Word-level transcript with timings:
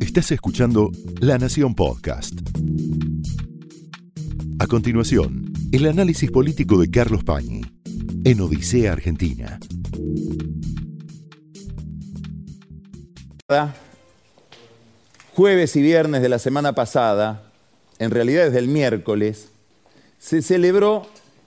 Estás 0.00 0.32
escuchando 0.32 0.90
La 1.20 1.38
Nación 1.38 1.74
Podcast. 1.74 2.34
A 4.58 4.66
continuación, 4.66 5.52
el 5.72 5.86
análisis 5.86 6.30
político 6.30 6.80
de 6.80 6.90
Carlos 6.90 7.24
Pañi 7.24 7.62
en 8.24 8.40
Odisea 8.40 8.92
Argentina. 8.92 9.58
Jueves 15.34 15.76
y 15.76 15.82
viernes 15.82 16.22
de 16.22 16.28
la 16.28 16.38
semana 16.38 16.74
pasada, 16.74 17.50
en 17.98 18.10
realidad 18.10 18.44
desde 18.44 18.58
el 18.58 18.68
miércoles, 18.68 19.48
se 20.18 20.42
celebró 20.42 21.06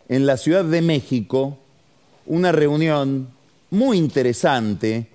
en 0.09 0.25
la 0.25 0.37
Ciudad 0.37 0.65
de 0.65 0.81
México 0.81 1.59
una 2.25 2.51
reunión 2.51 3.29
muy 3.69 3.97
interesante 3.97 5.07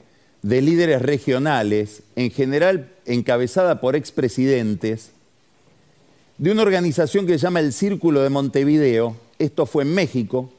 de 0.43 0.63
líderes 0.63 1.03
regionales, 1.03 2.03
en 2.17 2.31
general 2.31 2.91
encabezada 3.07 3.81
por 3.81 3.97
expresidentes, 3.97 5.11
de 6.39 6.53
una 6.53 6.63
organización 6.63 7.27
que 7.27 7.33
se 7.33 7.39
llama 7.39 7.61
el 7.61 7.73
Círculo 7.73 8.23
de 8.23 8.31
Montevideo, 8.31 9.17
esto 9.39 9.67
fue 9.67 9.83
en 9.83 9.95
México, 9.95 10.53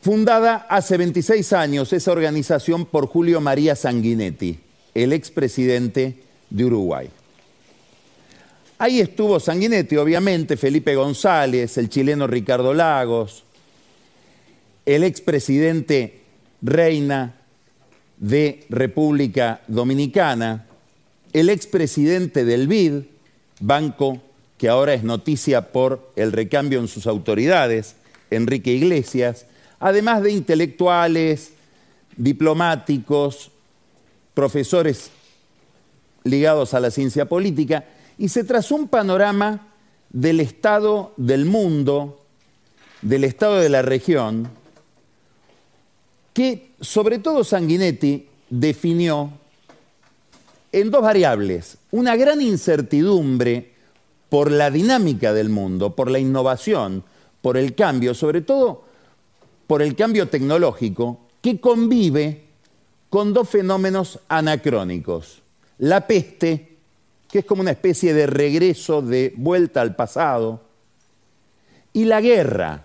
fundada 0.00 0.66
hace 0.68 0.96
26 0.96 1.52
años 1.54 1.92
esa 1.92 2.12
organización 2.12 2.86
por 2.86 3.06
Julio 3.06 3.40
María 3.40 3.74
Sanguinetti, 3.74 4.58
el 4.94 5.12
expresidente 5.12 6.18
de 6.50 6.64
Uruguay. 6.64 7.10
Ahí 8.78 9.00
estuvo 9.00 9.40
Sanguinetti, 9.40 9.96
obviamente, 9.96 10.56
Felipe 10.56 10.94
González, 10.94 11.78
el 11.78 11.88
chileno 11.88 12.26
Ricardo 12.26 12.74
Lagos, 12.74 13.44
el 14.84 15.04
expresidente 15.04 16.20
Reina 16.60 17.34
de 18.24 18.64
República 18.70 19.60
Dominicana, 19.68 20.64
el 21.34 21.50
expresidente 21.50 22.46
del 22.46 22.68
BID, 22.68 23.02
banco 23.60 24.18
que 24.56 24.70
ahora 24.70 24.94
es 24.94 25.04
noticia 25.04 25.72
por 25.72 26.10
el 26.16 26.32
recambio 26.32 26.80
en 26.80 26.88
sus 26.88 27.06
autoridades, 27.06 27.96
Enrique 28.30 28.72
Iglesias, 28.72 29.44
además 29.78 30.22
de 30.22 30.32
intelectuales, 30.32 31.52
diplomáticos, 32.16 33.50
profesores 34.32 35.10
ligados 36.22 36.72
a 36.72 36.80
la 36.80 36.90
ciencia 36.90 37.26
política, 37.26 37.84
y 38.16 38.30
se 38.30 38.42
trazó 38.42 38.76
un 38.76 38.88
panorama 38.88 39.66
del 40.08 40.40
estado 40.40 41.12
del 41.18 41.44
mundo, 41.44 42.24
del 43.02 43.24
estado 43.24 43.56
de 43.56 43.68
la 43.68 43.82
región, 43.82 44.48
que 46.32 46.73
sobre 46.84 47.18
todo 47.18 47.44
Sanguinetti 47.44 48.28
definió 48.50 49.30
en 50.72 50.90
dos 50.90 51.02
variables. 51.02 51.78
Una 51.90 52.16
gran 52.16 52.40
incertidumbre 52.40 53.72
por 54.28 54.50
la 54.50 54.70
dinámica 54.70 55.32
del 55.32 55.48
mundo, 55.48 55.94
por 55.94 56.10
la 56.10 56.18
innovación, 56.18 57.04
por 57.40 57.56
el 57.56 57.74
cambio, 57.74 58.14
sobre 58.14 58.40
todo 58.40 58.84
por 59.66 59.82
el 59.82 59.94
cambio 59.96 60.28
tecnológico, 60.28 61.20
que 61.40 61.60
convive 61.60 62.44
con 63.10 63.32
dos 63.32 63.48
fenómenos 63.48 64.18
anacrónicos. 64.28 65.42
La 65.78 66.06
peste 66.06 66.74
que 67.34 67.40
es 67.40 67.44
como 67.44 67.62
una 67.62 67.72
especie 67.72 68.14
de 68.14 68.28
regreso 68.28 69.02
de 69.02 69.34
vuelta 69.36 69.80
al 69.80 69.96
pasado, 69.96 70.62
y 71.92 72.04
la 72.04 72.20
guerra. 72.20 72.84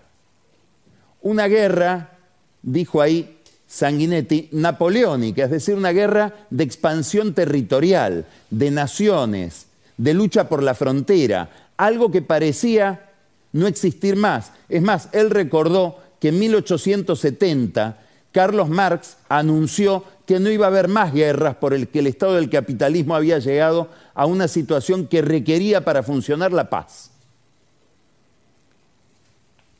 Una 1.22 1.46
guerra, 1.46 2.18
dijo 2.60 3.00
ahí 3.00 3.38
Sanguinetti, 3.70 4.48
napoleónica, 4.50 5.44
es 5.44 5.50
decir, 5.52 5.76
una 5.76 5.92
guerra 5.92 6.34
de 6.50 6.64
expansión 6.64 7.34
territorial, 7.34 8.26
de 8.50 8.72
naciones, 8.72 9.68
de 9.96 10.12
lucha 10.12 10.48
por 10.48 10.64
la 10.64 10.74
frontera, 10.74 11.68
algo 11.76 12.10
que 12.10 12.20
parecía 12.20 13.10
no 13.52 13.68
existir 13.68 14.16
más. 14.16 14.50
Es 14.68 14.82
más, 14.82 15.08
él 15.12 15.30
recordó 15.30 16.00
que 16.18 16.30
en 16.30 16.40
1870 16.40 17.96
Carlos 18.32 18.68
Marx 18.68 19.18
anunció 19.28 20.02
que 20.26 20.40
no 20.40 20.50
iba 20.50 20.66
a 20.66 20.70
haber 20.70 20.88
más 20.88 21.14
guerras 21.14 21.54
por 21.54 21.72
el 21.72 21.86
que 21.86 22.00
el 22.00 22.08
estado 22.08 22.34
del 22.34 22.50
capitalismo 22.50 23.14
había 23.14 23.38
llegado 23.38 23.88
a 24.14 24.26
una 24.26 24.48
situación 24.48 25.06
que 25.06 25.22
requería 25.22 25.84
para 25.84 26.02
funcionar 26.02 26.52
la 26.52 26.68
paz. 26.68 27.12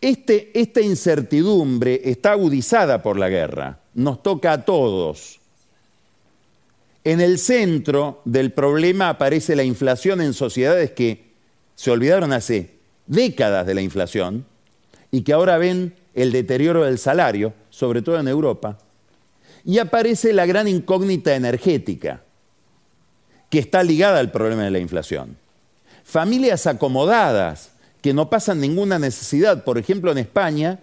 Este, 0.01 0.57
esta 0.59 0.81
incertidumbre 0.81 2.03
está 2.05 2.33
agudizada 2.33 3.03
por 3.03 3.19
la 3.19 3.29
guerra, 3.29 3.80
nos 3.95 4.23
toca 4.23 4.53
a 4.53 4.65
todos. 4.65 5.41
En 7.05 7.21
el 7.21 7.39
centro 7.39 8.21
del 8.25 8.53
problema 8.53 9.09
aparece 9.09 9.57
la 9.57 9.65
inflación 9.65 10.21
en 10.21 10.35
sociedades 10.35 10.91
que 10.91 11.31
se 11.75 11.91
olvidaron 11.91 12.33
hace 12.33 12.75
décadas 13.07 13.67
de 13.67 13.75
la 13.75 13.81
inflación 13.81 14.45
y 15.11 15.23
que 15.23 15.33
ahora 15.33 15.59
ven 15.59 15.95
el 16.15 16.31
deterioro 16.33 16.85
del 16.85 16.99
salario, 16.99 17.55
sobre 17.71 18.03
todo 18.03 18.21
en 18.21 18.29
Europa 18.29 18.79
y 19.65 19.79
aparece 19.79 20.33
la 20.33 20.47
gran 20.47 20.69
incógnita 20.69 21.35
energética, 21.35 22.23
que 23.49 23.59
está 23.59 23.83
ligada 23.83 24.19
al 24.21 24.31
problema 24.31 24.65
de 24.65 24.71
la 24.71 24.79
inflación. 24.79 25.37
Familias 26.05 26.67
acomodadas, 26.67 27.71
que 28.01 28.15
no 28.15 28.31
pasan 28.31 28.61
ninguna 28.61 28.99
necesidad, 28.99 29.65
por 29.65 29.77
ejemplo 29.77 30.11
en 30.13 30.19
España, 30.19 30.81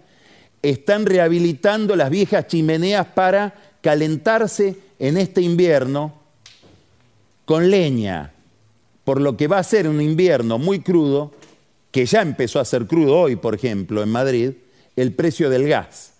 están 0.62 1.06
rehabilitando 1.06 1.96
las 1.96 2.10
viejas 2.10 2.46
chimeneas 2.46 3.06
para 3.06 3.54
calentarse 3.80 4.76
en 4.98 5.16
este 5.16 5.40
invierno 5.40 6.14
con 7.44 7.70
leña, 7.70 8.32
por 9.04 9.20
lo 9.20 9.36
que 9.36 9.48
va 9.48 9.58
a 9.58 9.62
ser 9.62 9.88
un 9.88 10.00
invierno 10.00 10.58
muy 10.58 10.80
crudo, 10.80 11.32
que 11.90 12.04
ya 12.04 12.20
empezó 12.20 12.60
a 12.60 12.64
ser 12.64 12.86
crudo 12.86 13.18
hoy, 13.18 13.36
por 13.36 13.54
ejemplo, 13.54 14.02
en 14.02 14.10
Madrid, 14.10 14.52
el 14.96 15.12
precio 15.12 15.48
del 15.48 15.68
gas. 15.68 16.12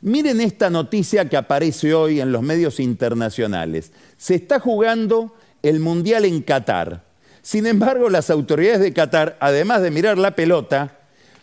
Miren 0.00 0.40
esta 0.40 0.70
noticia 0.70 1.28
que 1.28 1.36
aparece 1.36 1.92
hoy 1.92 2.20
en 2.20 2.30
los 2.30 2.42
medios 2.42 2.78
internacionales. 2.78 3.90
Se 4.16 4.36
está 4.36 4.60
jugando 4.60 5.34
el 5.62 5.80
Mundial 5.80 6.24
en 6.24 6.42
Qatar. 6.42 7.04
Sin 7.42 7.66
embargo, 7.66 8.08
las 8.08 8.30
autoridades 8.30 8.80
de 8.80 8.92
Qatar, 8.92 9.36
además 9.40 9.82
de 9.82 9.90
mirar 9.90 10.18
la 10.18 10.36
pelota, 10.36 10.97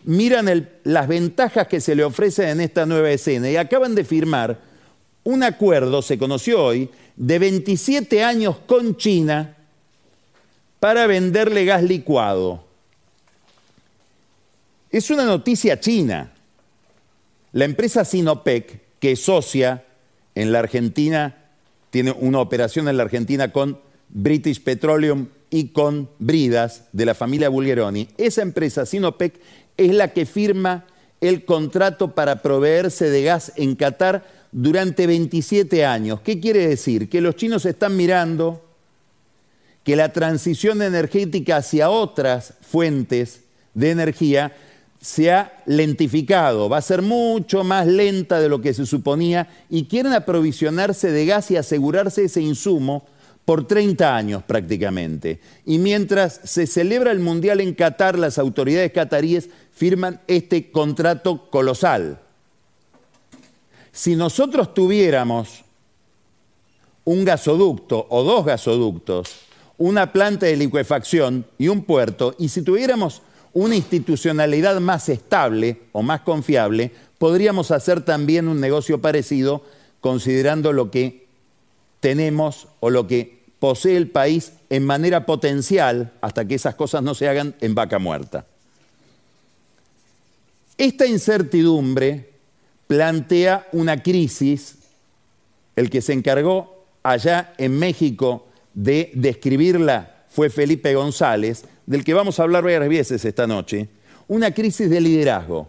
miran 0.06 0.68
las 0.84 1.08
ventajas 1.08 1.66
que 1.66 1.80
se 1.80 1.94
le 1.94 2.04
ofrecen 2.04 2.48
en 2.48 2.60
esta 2.60 2.86
nueva 2.86 3.10
escena 3.10 3.50
y 3.50 3.56
acaban 3.56 3.94
de 3.94 4.04
firmar 4.04 4.60
un 5.24 5.42
acuerdo, 5.42 6.00
se 6.02 6.16
conoció 6.16 6.64
hoy, 6.64 6.88
de 7.16 7.38
27 7.38 8.22
años 8.22 8.56
con 8.66 8.96
China 8.96 9.56
para 10.78 11.08
venderle 11.08 11.64
gas 11.64 11.82
licuado. 11.82 12.64
Es 14.90 15.10
una 15.10 15.24
noticia 15.24 15.80
china. 15.80 16.32
La 17.52 17.64
empresa 17.64 18.04
Sinopec, 18.04 18.80
que 19.00 19.12
es 19.12 19.20
socia 19.20 19.84
en 20.36 20.52
la 20.52 20.60
Argentina, 20.60 21.36
tiene 21.90 22.12
una 22.12 22.38
operación 22.38 22.86
en 22.86 22.96
la 22.96 23.02
Argentina 23.02 23.50
con 23.50 23.80
British 24.08 24.62
Petroleum 24.62 25.26
y 25.50 25.68
con 25.68 26.08
Bridas 26.20 26.84
de 26.92 27.06
la 27.06 27.14
familia 27.14 27.48
Bulgeroni. 27.48 28.08
Esa 28.16 28.42
empresa, 28.42 28.86
Sinopec, 28.86 29.40
es 29.76 29.92
la 29.92 30.12
que 30.12 30.26
firma 30.26 30.86
el 31.20 31.44
contrato 31.44 32.14
para 32.14 32.42
proveerse 32.42 33.10
de 33.10 33.22
gas 33.22 33.52
en 33.56 33.74
Qatar 33.74 34.24
durante 34.52 35.06
27 35.06 35.84
años. 35.84 36.20
¿Qué 36.20 36.40
quiere 36.40 36.66
decir? 36.66 37.08
Que 37.08 37.20
los 37.20 37.36
chinos 37.36 37.64
están 37.66 37.96
mirando 37.96 38.62
que 39.84 39.96
la 39.96 40.12
transición 40.12 40.82
energética 40.82 41.58
hacia 41.58 41.90
otras 41.90 42.54
fuentes 42.60 43.42
de 43.74 43.90
energía 43.90 44.52
se 45.00 45.30
ha 45.30 45.62
lentificado, 45.66 46.68
va 46.68 46.78
a 46.78 46.82
ser 46.82 47.02
mucho 47.02 47.62
más 47.62 47.86
lenta 47.86 48.40
de 48.40 48.48
lo 48.48 48.60
que 48.60 48.74
se 48.74 48.86
suponía 48.86 49.48
y 49.70 49.84
quieren 49.84 50.12
aprovisionarse 50.12 51.12
de 51.12 51.26
gas 51.26 51.50
y 51.52 51.56
asegurarse 51.56 52.24
ese 52.24 52.40
insumo 52.40 53.06
por 53.46 53.66
30 53.66 54.14
años 54.14 54.42
prácticamente. 54.42 55.40
Y 55.64 55.78
mientras 55.78 56.40
se 56.44 56.66
celebra 56.66 57.12
el 57.12 57.20
Mundial 57.20 57.60
en 57.60 57.74
Qatar, 57.74 58.18
las 58.18 58.38
autoridades 58.38 58.92
cataríes 58.92 59.48
firman 59.72 60.20
este 60.26 60.70
contrato 60.70 61.48
colosal. 61.48 62.20
Si 63.92 64.16
nosotros 64.16 64.74
tuviéramos 64.74 65.64
un 67.04 67.24
gasoducto 67.24 68.06
o 68.10 68.24
dos 68.24 68.44
gasoductos, 68.44 69.36
una 69.78 70.12
planta 70.12 70.46
de 70.46 70.56
liquefacción 70.56 71.46
y 71.56 71.68
un 71.68 71.84
puerto, 71.84 72.34
y 72.38 72.48
si 72.48 72.62
tuviéramos 72.62 73.22
una 73.52 73.76
institucionalidad 73.76 74.80
más 74.80 75.08
estable 75.08 75.82
o 75.92 76.02
más 76.02 76.22
confiable, 76.22 76.90
podríamos 77.18 77.70
hacer 77.70 78.04
también 78.04 78.48
un 78.48 78.60
negocio 78.60 79.00
parecido 79.00 79.62
considerando 80.00 80.72
lo 80.72 80.90
que 80.90 81.26
tenemos 82.00 82.68
o 82.80 82.90
lo 82.90 83.06
que 83.06 83.35
posee 83.66 83.96
el 83.96 84.08
país 84.10 84.52
en 84.70 84.86
manera 84.86 85.26
potencial 85.26 86.12
hasta 86.20 86.44
que 86.44 86.54
esas 86.54 86.76
cosas 86.76 87.02
no 87.02 87.16
se 87.16 87.28
hagan 87.28 87.52
en 87.60 87.74
vaca 87.74 87.98
muerta. 87.98 88.46
Esta 90.78 91.04
incertidumbre 91.04 92.30
plantea 92.86 93.66
una 93.72 94.00
crisis. 94.00 94.76
El 95.74 95.90
que 95.90 96.00
se 96.00 96.12
encargó 96.12 96.84
allá 97.02 97.54
en 97.58 97.76
México 97.76 98.46
de 98.72 99.10
describirla 99.14 100.26
fue 100.28 100.48
Felipe 100.48 100.94
González, 100.94 101.64
del 101.86 102.04
que 102.04 102.14
vamos 102.14 102.38
a 102.38 102.44
hablar 102.44 102.62
varias 102.62 102.88
veces 102.88 103.24
esta 103.24 103.48
noche, 103.48 103.88
una 104.28 104.54
crisis 104.54 104.88
de 104.88 105.00
liderazgo. 105.00 105.66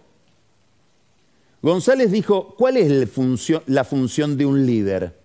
González 1.63 2.11
dijo, 2.11 2.53
¿cuál 2.59 2.77
es 2.77 3.09
la 3.65 3.83
función 3.83 4.37
de 4.37 4.45
un 4.45 4.67
líder? 4.67 5.16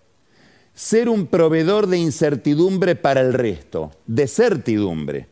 Ser 0.75 1.07
un 1.09 1.27
proveedor 1.27 1.87
de 1.87 1.97
incertidumbre 1.97 2.95
para 2.95 3.21
el 3.21 3.33
resto, 3.33 3.91
de 4.07 4.27
certidumbre. 4.27 5.27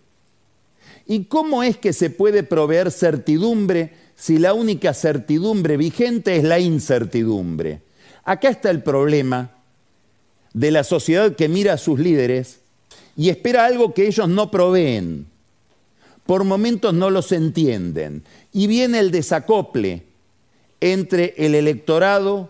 ¿Y 1.07 1.25
cómo 1.25 1.63
es 1.63 1.77
que 1.77 1.93
se 1.93 2.09
puede 2.09 2.43
proveer 2.43 2.91
certidumbre 2.91 3.93
si 4.15 4.37
la 4.37 4.53
única 4.53 4.93
certidumbre 4.93 5.77
vigente 5.77 6.35
es 6.35 6.43
la 6.43 6.59
incertidumbre? 6.59 7.81
Acá 8.23 8.49
está 8.49 8.69
el 8.69 8.83
problema 8.83 9.51
de 10.53 10.71
la 10.71 10.83
sociedad 10.83 11.35
que 11.35 11.49
mira 11.49 11.73
a 11.73 11.77
sus 11.77 11.99
líderes 11.99 12.59
y 13.17 13.29
espera 13.29 13.65
algo 13.65 13.93
que 13.93 14.07
ellos 14.07 14.29
no 14.29 14.51
proveen. 14.51 15.25
Por 16.25 16.43
momentos 16.43 16.93
no 16.93 17.09
los 17.09 17.31
entienden. 17.31 18.23
Y 18.53 18.67
viene 18.67 18.99
el 18.99 19.11
desacople 19.11 20.03
entre 20.79 21.33
el 21.37 21.55
electorado, 21.55 22.49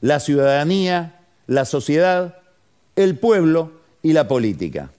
la 0.00 0.20
ciudadanía, 0.20 1.15
la 1.46 1.64
sociedad, 1.64 2.38
el 2.96 3.18
pueblo 3.18 3.72
y 4.02 4.12
la 4.12 4.28
política. 4.28 4.90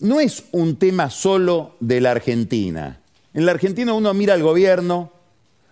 No 0.00 0.20
es 0.20 0.44
un 0.52 0.76
tema 0.76 1.10
solo 1.10 1.76
de 1.80 2.00
la 2.00 2.10
Argentina. 2.10 3.00
En 3.34 3.46
la 3.46 3.52
Argentina 3.52 3.92
uno 3.92 4.12
mira 4.14 4.34
al 4.34 4.42
gobierno, 4.42 5.12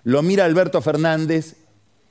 lo 0.04 0.22
mira 0.22 0.44
Alberto 0.44 0.80
Fernández 0.80 1.56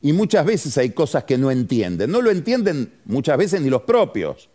y 0.01 0.13
muchas 0.13 0.45
veces 0.45 0.77
hay 0.77 0.91
cosas 0.91 1.23
que 1.23 1.37
no 1.37 1.49
entienden. 1.49 2.11
No 2.11 2.21
lo 2.21 2.29
entienden 2.29 2.93
muchas 3.05 3.37
veces 3.37 3.61
ni 3.61 3.69
los 3.69 3.83
propios. 3.83 4.49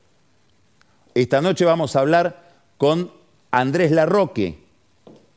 Esta 1.15 1.41
noche 1.41 1.65
vamos 1.65 1.97
a 1.97 2.01
hablar 2.01 2.53
con 2.77 3.11
Andrés 3.51 3.93
Larroque, 3.93 4.59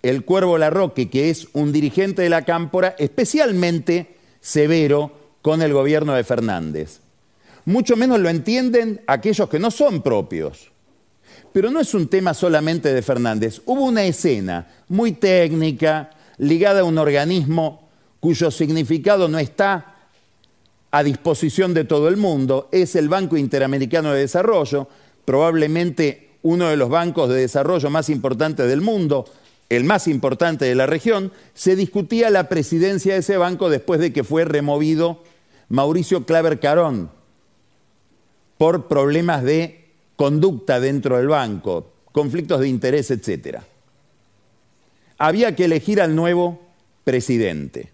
el 0.01 0.25
Cuervo 0.25 0.57
Larroque, 0.57 1.09
que 1.09 1.29
es 1.29 1.47
un 1.53 1.71
dirigente 1.71 2.21
de 2.23 2.29
la 2.29 2.45
Cámpora 2.45 2.95
especialmente 2.97 4.17
severo 4.41 5.16
con 5.47 5.61
el 5.61 5.71
gobierno 5.71 6.13
de 6.13 6.25
Fernández. 6.25 6.99
Mucho 7.63 7.95
menos 7.95 8.19
lo 8.19 8.27
entienden 8.27 8.99
aquellos 9.07 9.47
que 9.47 9.59
no 9.59 9.71
son 9.71 10.01
propios. 10.01 10.71
Pero 11.53 11.71
no 11.71 11.79
es 11.79 11.93
un 11.93 12.09
tema 12.09 12.33
solamente 12.33 12.93
de 12.93 13.01
Fernández. 13.01 13.61
Hubo 13.65 13.85
una 13.85 14.03
escena 14.03 14.67
muy 14.89 15.13
técnica, 15.13 16.09
ligada 16.37 16.81
a 16.81 16.83
un 16.83 16.97
organismo 16.97 17.87
cuyo 18.19 18.51
significado 18.51 19.29
no 19.29 19.39
está 19.39 19.95
a 20.91 21.01
disposición 21.01 21.73
de 21.73 21.85
todo 21.85 22.09
el 22.09 22.17
mundo, 22.17 22.67
es 22.73 22.97
el 22.97 23.07
Banco 23.07 23.37
Interamericano 23.37 24.11
de 24.11 24.19
Desarrollo, 24.19 24.89
probablemente 25.23 26.31
uno 26.41 26.67
de 26.67 26.75
los 26.75 26.89
bancos 26.89 27.29
de 27.29 27.35
desarrollo 27.35 27.89
más 27.89 28.09
importantes 28.09 28.67
del 28.67 28.81
mundo, 28.81 29.23
el 29.69 29.85
más 29.85 30.09
importante 30.09 30.65
de 30.65 30.75
la 30.75 30.87
región, 30.87 31.31
se 31.53 31.77
discutía 31.77 32.29
la 32.31 32.49
presidencia 32.49 33.13
de 33.13 33.19
ese 33.19 33.37
banco 33.37 33.69
después 33.69 34.01
de 34.01 34.11
que 34.11 34.25
fue 34.25 34.43
removido 34.43 35.23
Mauricio 35.69 36.25
Claver 36.25 36.59
Carón 36.59 37.11
por 38.57 38.87
problemas 38.87 39.43
de 39.43 39.85
conducta 40.15 40.79
dentro 40.79 41.17
del 41.17 41.27
banco, 41.27 41.91
conflictos 42.11 42.59
de 42.61 42.69
interés, 42.69 43.11
etc. 43.11 43.59
Había 45.17 45.55
que 45.55 45.65
elegir 45.65 46.01
al 46.01 46.15
nuevo 46.15 46.61
presidente. 47.03 47.91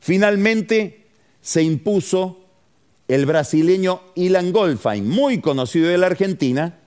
Finalmente 0.00 1.06
se 1.40 1.62
impuso 1.62 2.40
el 3.08 3.26
brasileño 3.26 4.00
Ilan 4.14 4.52
Goldfein, 4.52 5.08
muy 5.08 5.40
conocido 5.40 5.88
de 5.88 5.98
la 5.98 6.06
Argentina, 6.06 6.78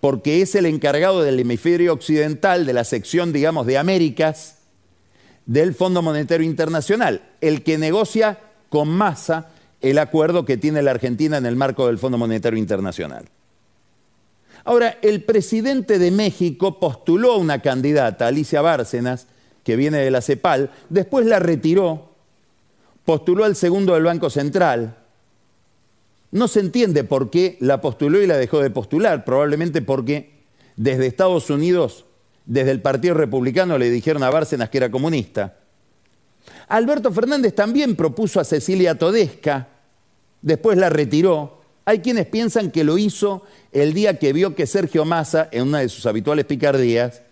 porque 0.00 0.40
es 0.40 0.54
el 0.54 0.66
encargado 0.66 1.22
del 1.22 1.40
hemisferio 1.40 1.92
occidental, 1.92 2.64
de 2.64 2.72
la 2.72 2.84
sección, 2.84 3.32
digamos, 3.32 3.66
de 3.66 3.76
Américas, 3.76 4.58
del 5.44 5.74
Fondo 5.74 6.00
Monetario 6.00 6.46
Internacional, 6.46 7.22
el 7.40 7.62
que 7.62 7.76
negocia 7.76 8.38
con 8.70 8.88
masa 8.88 9.50
el 9.82 9.98
acuerdo 9.98 10.46
que 10.46 10.56
tiene 10.56 10.80
la 10.80 10.92
Argentina 10.92 11.36
en 11.36 11.44
el 11.44 11.56
marco 11.56 11.86
del 11.86 11.98
Fondo 11.98 12.16
Monetario 12.16 12.58
Internacional. 12.58 13.26
Ahora, 14.64 14.98
el 15.02 15.22
presidente 15.24 15.98
de 15.98 16.10
México 16.10 16.80
postuló 16.80 17.36
una 17.36 17.60
candidata, 17.60 18.26
Alicia 18.26 18.62
Bárcenas, 18.62 19.26
que 19.64 19.76
viene 19.76 19.98
de 19.98 20.10
la 20.10 20.22
CEPAL, 20.22 20.70
después 20.88 21.26
la 21.26 21.38
retiró, 21.38 22.10
postuló 23.04 23.44
al 23.44 23.56
segundo 23.56 23.94
del 23.94 24.04
Banco 24.04 24.30
Central, 24.30 24.96
no 26.32 26.46
se 26.46 26.60
entiende 26.60 27.04
por 27.04 27.30
qué 27.30 27.56
la 27.60 27.80
postuló 27.80 28.22
y 28.22 28.26
la 28.26 28.36
dejó 28.36 28.60
de 28.60 28.70
postular, 28.70 29.24
probablemente 29.24 29.82
porque 29.82 30.30
desde 30.76 31.06
Estados 31.06 31.50
Unidos, 31.50 32.04
desde 32.46 32.70
el 32.70 32.82
Partido 32.82 33.14
Republicano, 33.14 33.78
le 33.78 33.90
dijeron 33.90 34.22
a 34.22 34.30
Bárcenas 34.30 34.70
que 34.70 34.78
era 34.78 34.90
comunista. 34.90 35.56
Alberto 36.70 37.10
Fernández 37.10 37.52
también 37.52 37.96
propuso 37.96 38.38
a 38.38 38.44
Cecilia 38.44 38.96
Todesca, 38.96 39.66
después 40.40 40.78
la 40.78 40.88
retiró. 40.88 41.60
Hay 41.84 41.98
quienes 41.98 42.26
piensan 42.26 42.70
que 42.70 42.84
lo 42.84 42.96
hizo 42.96 43.42
el 43.72 43.92
día 43.92 44.20
que 44.20 44.32
vio 44.32 44.54
que 44.54 44.68
Sergio 44.68 45.04
Massa, 45.04 45.48
en 45.50 45.64
una 45.64 45.80
de 45.80 45.88
sus 45.88 46.06
habituales 46.06 46.44
picardías, 46.44 47.22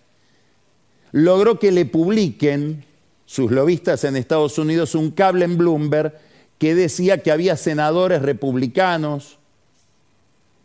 logró 1.13 1.61
que 1.61 1.71
le 1.71 1.87
publiquen 1.87 2.85
sus 3.27 3.53
lobistas 3.53 4.03
en 4.03 4.17
Estados 4.17 4.59
Unidos 4.59 4.97
un 4.97 5.13
cable 5.13 5.45
en 5.45 5.57
Bloomberg 5.57 6.19
que 6.59 6.75
decía 6.75 7.23
que 7.23 7.31
había 7.31 7.57
senadores 7.57 8.23
republicanos, 8.23 9.39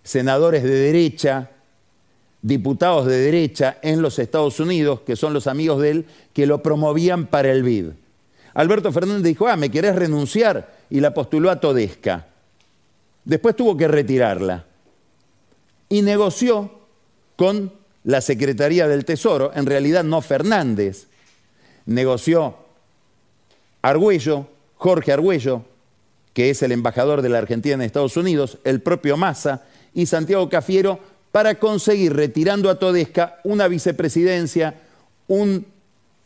senadores 0.01 0.63
de 0.63 0.73
derecha, 0.73 1.51
diputados 2.41 3.05
de 3.05 3.17
derecha 3.17 3.77
en 3.83 4.01
los 4.01 4.17
Estados 4.17 4.59
Unidos, 4.59 5.01
que 5.01 5.15
son 5.15 5.31
los 5.31 5.45
amigos 5.45 5.79
de 5.79 5.91
él, 5.91 6.05
que 6.33 6.47
lo 6.47 6.63
promovían 6.63 7.27
para 7.27 7.51
el 7.51 7.61
BID. 7.61 7.91
Alberto 8.53 8.91
Fernández 8.91 9.23
dijo, 9.23 9.47
ah, 9.47 9.55
¿me 9.55 9.71
querés 9.71 9.95
renunciar? 9.95 10.73
Y 10.89 10.99
la 10.99 11.13
postuló 11.13 11.49
a 11.49 11.59
Todesca. 11.59 12.27
Después 13.25 13.55
tuvo 13.55 13.75
que 13.75 13.87
retirarla. 13.87 14.65
Y 15.89 16.01
negoció 16.01 16.71
con 17.35 17.71
la 18.03 18.21
Secretaría 18.21 18.87
del 18.87 19.05
Tesoro, 19.05 19.51
en 19.55 19.65
realidad 19.65 20.03
no 20.03 20.21
Fernández, 20.21 21.07
negoció 21.85 22.57
Argüello, 23.81 24.47
Jorge 24.75 25.11
Argüello, 25.13 25.63
que 26.33 26.49
es 26.49 26.61
el 26.63 26.71
embajador 26.71 27.21
de 27.21 27.29
la 27.29 27.37
Argentina 27.37 27.75
en 27.75 27.81
Estados 27.81 28.17
Unidos, 28.17 28.57
el 28.63 28.81
propio 28.81 29.17
Massa 29.17 29.63
y 29.93 30.05
Santiago 30.05 30.49
Cafiero, 30.49 30.99
para 31.31 31.55
conseguir, 31.55 32.13
retirando 32.13 32.69
a 32.69 32.77
Todesca, 32.77 33.39
una 33.43 33.67
vicepresidencia, 33.67 34.81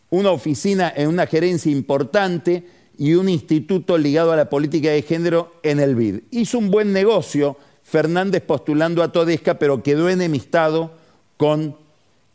una 0.09 0.31
oficina 0.31 0.91
en 0.95 1.09
una 1.09 1.27
gerencia 1.27 1.71
importante 1.71 2.65
y 2.97 3.13
un 3.13 3.29
instituto 3.29 3.97
ligado 3.97 4.31
a 4.31 4.35
la 4.35 4.49
política 4.49 4.89
de 4.89 5.01
género 5.01 5.53
en 5.63 5.79
el 5.79 5.95
BID. 5.95 6.21
Hizo 6.31 6.57
un 6.57 6.71
buen 6.71 6.93
negocio 6.93 7.57
Fernández 7.83 8.43
postulando 8.43 9.03
a 9.03 9.11
Todesca, 9.11 9.59
pero 9.59 9.83
quedó 9.83 10.09
enemistado 10.09 10.91
con 11.37 11.77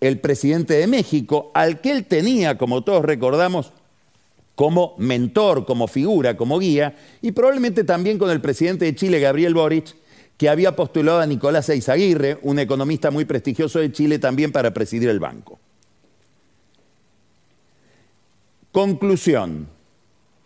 el 0.00 0.19
presidente 0.19 0.75
de 0.75 0.87
México, 0.87 1.50
al 1.55 1.81
que 1.81 1.93
él 1.93 2.07
tenía, 2.07 2.57
como 2.59 2.83
todos 2.83 3.05
recordamos, 3.05 3.73
como 4.55 4.95
mentor, 4.99 5.64
como 5.64 5.88
figura, 5.88 6.37
como 6.37 6.59
guía, 6.59 6.97
y 7.21 7.33
probablemente 7.33 7.85
también 7.85 8.19
con 8.19 8.31
el 8.31 8.41
presidente 8.41 8.85
de 8.85 8.95
Chile, 8.95 9.21
Gabriel 9.21 9.55
Boric, 9.55 9.95
que 10.37 10.49
había 10.49 10.75
postulado 10.75 11.21
a 11.21 11.26
Nicolás 11.26 11.69
Eizaguirre, 11.69 12.38
un 12.43 12.59
economista 12.59 13.11
muy 13.11 13.25
prestigioso 13.25 13.79
de 13.79 13.93
Chile, 13.93 14.19
también 14.19 14.50
para 14.52 14.73
presidir 14.73 15.09
el 15.09 15.21
banco. 15.21 15.61
Conclusión. 18.73 19.69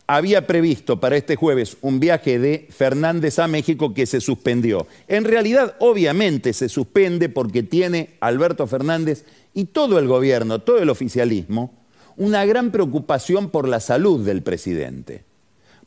Había 0.09 0.49
previsto 0.49 0.99
para 0.99 1.17
este 1.17 1.37
jueves 1.37 1.77
un 1.81 2.01
viaje 2.01 2.41
de 2.41 2.67
Fernández 2.71 3.39
a 3.39 3.47
México 3.47 3.95
que 3.95 4.07
se 4.07 4.21
suspendió. 4.21 4.89
En 5.07 5.25
realidad, 5.25 5.77
obviamente, 5.79 6.53
se 6.53 6.69
suspende 6.69 7.29
porque 7.29 7.63
tiene 7.63 8.15
Alberto 8.21 8.67
Fernández 8.67 9.25
y 9.55 9.67
todo 9.67 10.01
el 10.01 10.09
gobierno, 10.09 10.61
todo 10.61 10.79
el 10.79 10.91
oficialismo, 10.91 11.73
una 12.17 12.45
gran 12.45 12.73
preocupación 12.73 13.51
por 13.51 13.69
la 13.69 13.79
salud 13.79 14.25
del 14.25 14.43
presidente, 14.43 15.25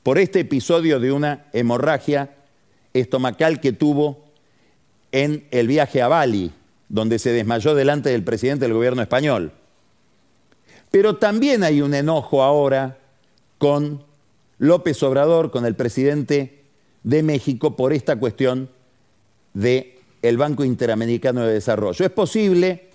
por 0.01 0.17
este 0.17 0.41
episodio 0.41 1.00
de 1.00 1.12
una 1.12 1.46
hemorragia 1.51 2.36
estomacal 2.93 3.60
que 3.60 3.74
tuvo 3.74 4.25
en 5.12 5.46
el 5.51 5.67
viaje 5.67 6.01
a 6.01 6.08
Bali, 6.08 6.51
donde 6.88 7.19
se 7.19 7.31
desmayó 7.31 7.75
delante 7.75 8.10
del 8.10 8.24
presidente 8.24 8.65
del 8.65 8.74
gobierno 8.74 9.01
español. 9.01 9.51
Pero 10.91 11.17
también 11.17 11.63
hay 11.63 11.81
un 11.81 11.93
enojo 11.93 12.43
ahora 12.43 12.98
con 13.58 14.03
López 14.58 15.01
Obrador, 15.03 15.51
con 15.51 15.65
el 15.65 15.75
presidente 15.75 16.63
de 17.03 17.24
México, 17.24 17.75
por 17.75 17.93
esta 17.93 18.17
cuestión 18.17 18.69
del 19.53 19.93
el 20.22 20.38
Banco 20.38 20.65
Interamericano 20.65 21.46
de 21.46 21.53
Desarrollo. 21.53 22.05
Es 22.05 22.12
posible 22.12 22.89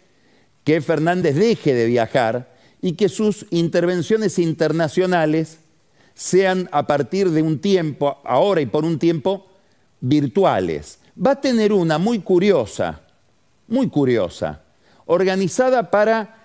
que 0.62 0.80
Fernández 0.80 1.36
deje 1.36 1.74
de 1.74 1.86
viajar 1.86 2.54
y 2.82 2.92
que 2.92 3.08
sus 3.08 3.46
intervenciones 3.50 4.38
internacionales 4.38 5.58
sean 6.14 6.68
a 6.72 6.86
partir 6.86 7.30
de 7.30 7.42
un 7.42 7.58
tiempo, 7.58 8.18
ahora 8.24 8.60
y 8.60 8.66
por 8.66 8.84
un 8.84 8.98
tiempo, 8.98 9.46
virtuales. 10.00 10.98
Va 11.24 11.32
a 11.32 11.40
tener 11.40 11.72
una 11.72 11.98
muy 11.98 12.20
curiosa, 12.20 13.00
muy 13.68 13.88
curiosa, 13.88 14.62
organizada 15.06 15.90
para 15.90 16.43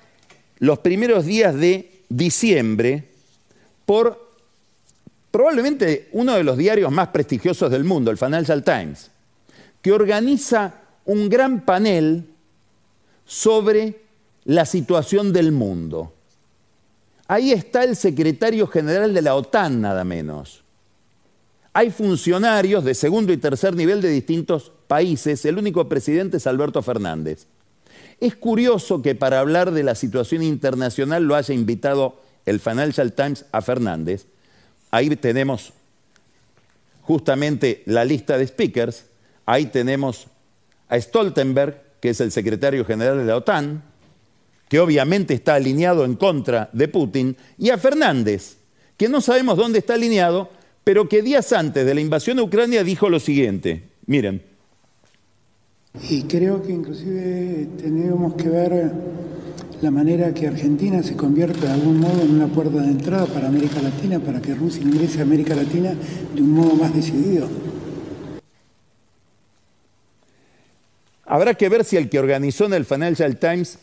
los 0.59 0.79
primeros 0.79 1.25
días 1.25 1.55
de 1.55 2.03
diciembre 2.09 3.09
por 3.85 4.29
probablemente 5.31 6.09
uno 6.11 6.35
de 6.35 6.43
los 6.43 6.57
diarios 6.57 6.91
más 6.91 7.09
prestigiosos 7.09 7.71
del 7.71 7.83
mundo, 7.83 8.11
el 8.11 8.17
Financial 8.17 8.63
Times, 8.63 9.11
que 9.81 9.91
organiza 9.91 10.75
un 11.05 11.29
gran 11.29 11.65
panel 11.65 12.25
sobre 13.25 14.01
la 14.45 14.65
situación 14.65 15.31
del 15.31 15.51
mundo. 15.51 16.13
Ahí 17.27 17.51
está 17.51 17.83
el 17.83 17.95
secretario 17.95 18.67
general 18.67 19.13
de 19.13 19.21
la 19.21 19.35
OTAN, 19.35 19.81
nada 19.81 20.03
menos. 20.03 20.63
Hay 21.73 21.91
funcionarios 21.91 22.83
de 22.83 22.95
segundo 22.95 23.31
y 23.31 23.37
tercer 23.37 23.75
nivel 23.75 24.01
de 24.01 24.09
distintos 24.09 24.71
países, 24.87 25.45
el 25.45 25.59
único 25.59 25.87
presidente 25.87 26.37
es 26.37 26.47
Alberto 26.47 26.81
Fernández. 26.81 27.45
Es 28.19 28.35
curioso 28.35 29.01
que 29.01 29.15
para 29.15 29.39
hablar 29.39 29.71
de 29.71 29.83
la 29.83 29.95
situación 29.95 30.43
internacional 30.43 31.23
lo 31.23 31.35
haya 31.35 31.53
invitado 31.53 32.21
el 32.45 32.59
Financial 32.59 33.13
Times 33.13 33.45
a 33.51 33.61
Fernández. 33.61 34.25
Ahí 34.91 35.09
tenemos 35.15 35.71
justamente 37.01 37.83
la 37.85 38.03
lista 38.03 38.37
de 38.37 38.47
speakers. 38.47 39.05
Ahí 39.45 39.67
tenemos 39.67 40.27
a 40.89 40.99
Stoltenberg, 40.99 41.81
que 42.01 42.09
es 42.09 42.21
el 42.21 42.31
secretario 42.31 42.83
general 42.85 43.17
de 43.17 43.25
la 43.25 43.37
OTAN, 43.37 43.83
que 44.67 44.79
obviamente 44.79 45.33
está 45.33 45.55
alineado 45.55 46.05
en 46.05 46.15
contra 46.15 46.69
de 46.73 46.87
Putin, 46.87 47.37
y 47.57 47.69
a 47.69 47.77
Fernández, 47.77 48.57
que 48.97 49.09
no 49.09 49.21
sabemos 49.21 49.57
dónde 49.57 49.79
está 49.79 49.95
alineado, 49.95 50.49
pero 50.83 51.09
que 51.09 51.21
días 51.21 51.51
antes 51.53 51.85
de 51.85 51.93
la 51.93 52.01
invasión 52.01 52.39
a 52.39 52.43
Ucrania 52.43 52.83
dijo 52.83 53.09
lo 53.09 53.19
siguiente. 53.19 53.89
Miren, 54.05 54.43
y 55.93 56.23
creo 56.23 56.61
que 56.61 56.71
inclusive 56.71 57.67
tenemos 57.81 58.35
que 58.35 58.49
ver 58.49 58.91
la 59.81 59.91
manera 59.91 60.33
que 60.33 60.47
Argentina 60.47 61.01
se 61.01 61.15
convierta 61.15 61.67
de 61.67 61.71
algún 61.71 61.99
modo 61.99 62.21
en 62.21 62.31
una 62.31 62.47
puerta 62.47 62.81
de 62.81 62.91
entrada 62.91 63.25
para 63.25 63.47
América 63.47 63.81
Latina, 63.81 64.19
para 64.19 64.41
que 64.41 64.53
Rusia 64.53 64.83
ingrese 64.83 65.19
a 65.19 65.23
América 65.23 65.55
Latina 65.55 65.93
de 66.35 66.41
un 66.41 66.51
modo 66.51 66.75
más 66.75 66.93
decidido. 66.93 67.47
Habrá 71.25 71.53
que 71.53 71.69
ver 71.69 71.85
si 71.85 71.95
el 71.95 72.09
que 72.09 72.19
organizó 72.19 72.65
en 72.65 72.73
el 72.73 72.85
Financial 72.85 73.37
Times 73.37 73.79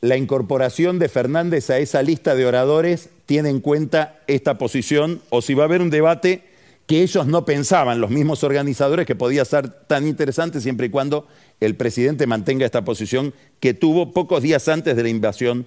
la 0.00 0.16
incorporación 0.16 0.98
de 0.98 1.08
Fernández 1.08 1.70
a 1.70 1.78
esa 1.78 2.02
lista 2.02 2.34
de 2.34 2.46
oradores 2.46 3.08
tiene 3.26 3.48
en 3.48 3.60
cuenta 3.60 4.20
esta 4.26 4.58
posición 4.58 5.20
o 5.30 5.42
si 5.42 5.54
va 5.54 5.64
a 5.64 5.66
haber 5.66 5.82
un 5.82 5.90
debate 5.90 6.42
que 6.86 7.02
ellos 7.02 7.26
no 7.26 7.44
pensaban, 7.44 8.00
los 8.00 8.10
mismos 8.10 8.44
organizadores, 8.44 9.06
que 9.06 9.14
podía 9.14 9.44
ser 9.44 9.68
tan 9.68 10.06
interesante 10.06 10.60
siempre 10.60 10.86
y 10.86 10.90
cuando 10.90 11.26
el 11.60 11.76
presidente 11.76 12.26
mantenga 12.26 12.66
esta 12.66 12.84
posición 12.84 13.32
que 13.60 13.74
tuvo 13.74 14.12
pocos 14.12 14.42
días 14.42 14.68
antes 14.68 14.96
de 14.96 15.02
la 15.02 15.08
invasión 15.08 15.66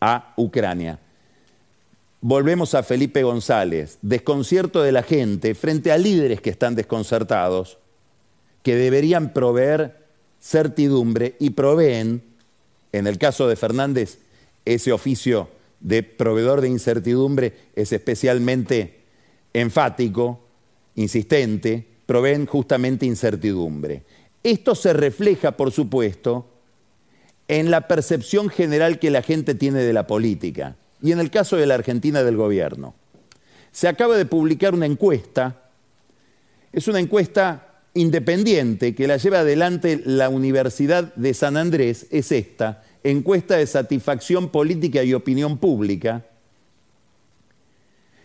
a 0.00 0.32
Ucrania. 0.36 0.98
Volvemos 2.20 2.74
a 2.74 2.82
Felipe 2.82 3.22
González, 3.24 3.98
desconcierto 4.02 4.82
de 4.82 4.92
la 4.92 5.02
gente 5.02 5.54
frente 5.54 5.90
a 5.90 5.98
líderes 5.98 6.40
que 6.40 6.50
están 6.50 6.74
desconcertados, 6.76 7.78
que 8.62 8.76
deberían 8.76 9.32
proveer 9.32 10.02
certidumbre 10.40 11.34
y 11.40 11.50
proveen, 11.50 12.22
en 12.92 13.06
el 13.06 13.18
caso 13.18 13.48
de 13.48 13.56
Fernández, 13.56 14.18
ese 14.64 14.92
oficio 14.92 15.48
de 15.80 16.02
proveedor 16.02 16.60
de 16.60 16.68
incertidumbre 16.68 17.54
es 17.74 17.92
especialmente 17.92 19.00
enfático, 19.52 20.40
insistente, 20.94 21.84
proveen 22.06 22.46
justamente 22.46 23.06
incertidumbre. 23.06 24.02
Esto 24.42 24.74
se 24.74 24.92
refleja, 24.92 25.52
por 25.52 25.70
supuesto, 25.70 26.46
en 27.48 27.70
la 27.70 27.86
percepción 27.86 28.48
general 28.48 28.98
que 28.98 29.10
la 29.10 29.22
gente 29.22 29.54
tiene 29.54 29.80
de 29.80 29.92
la 29.92 30.06
política 30.06 30.76
y 31.02 31.12
en 31.12 31.20
el 31.20 31.30
caso 31.30 31.56
de 31.56 31.66
la 31.66 31.74
Argentina 31.74 32.22
del 32.22 32.36
gobierno. 32.36 32.94
Se 33.72 33.88
acaba 33.88 34.16
de 34.16 34.26
publicar 34.26 34.74
una 34.74 34.86
encuesta, 34.86 35.70
es 36.72 36.88
una 36.88 37.00
encuesta 37.00 37.80
independiente 37.94 38.94
que 38.94 39.06
la 39.06 39.16
lleva 39.16 39.40
adelante 39.40 40.00
la 40.04 40.28
Universidad 40.28 41.14
de 41.14 41.34
San 41.34 41.56
Andrés, 41.56 42.06
es 42.10 42.32
esta, 42.32 42.84
encuesta 43.04 43.56
de 43.56 43.66
satisfacción 43.66 44.48
política 44.48 45.02
y 45.02 45.14
opinión 45.14 45.58
pública, 45.58 46.24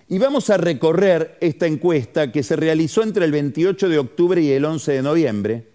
y 0.10 0.20
vamos 0.20 0.50
a 0.50 0.56
recorrer 0.56 1.38
esta 1.42 1.68
encuesta 1.68 2.32
que 2.32 2.44
se 2.44 2.56
realizó 2.56 3.04
entre 3.04 3.26
el 3.26 3.32
28 3.34 3.90
de 3.90 4.00
octubre 4.00 4.42
y 4.42 4.52
el 4.52 4.64
11 4.64 4.94
de 4.94 5.02
noviembre, 5.02 5.68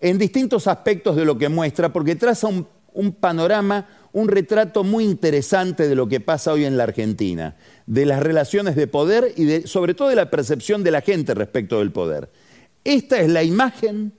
en 0.00 0.18
distintos 0.18 0.66
aspectos 0.66 1.16
de 1.16 1.24
lo 1.24 1.38
que 1.38 1.48
muestra, 1.48 1.92
porque 1.92 2.16
traza 2.16 2.48
un, 2.48 3.12
panorama, 3.12 3.88
un 4.12 4.28
retrato 4.28 4.84
muy 4.84 5.04
interesante 5.04 5.88
de 5.88 5.94
lo 5.94 6.08
que 6.08 6.20
pasa 6.20 6.52
hoy 6.52 6.64
en 6.64 6.76
la 6.76 6.84
Argentina, 6.84 7.56
de 7.86 8.06
las 8.06 8.22
relaciones 8.22 8.76
de 8.76 8.86
poder 8.86 9.32
y 9.36 9.66
sobre 9.66 9.94
todo 9.94 10.08
de 10.08 10.16
la 10.16 10.30
percepción 10.30 10.84
de 10.84 10.90
la 10.90 11.00
gente 11.00 11.34
respecto 11.34 11.78
del 11.78 11.92
poder. 11.92 12.30
Esta 12.84 13.20
es 13.20 13.28
la 13.30 13.42
imagen 13.42 14.12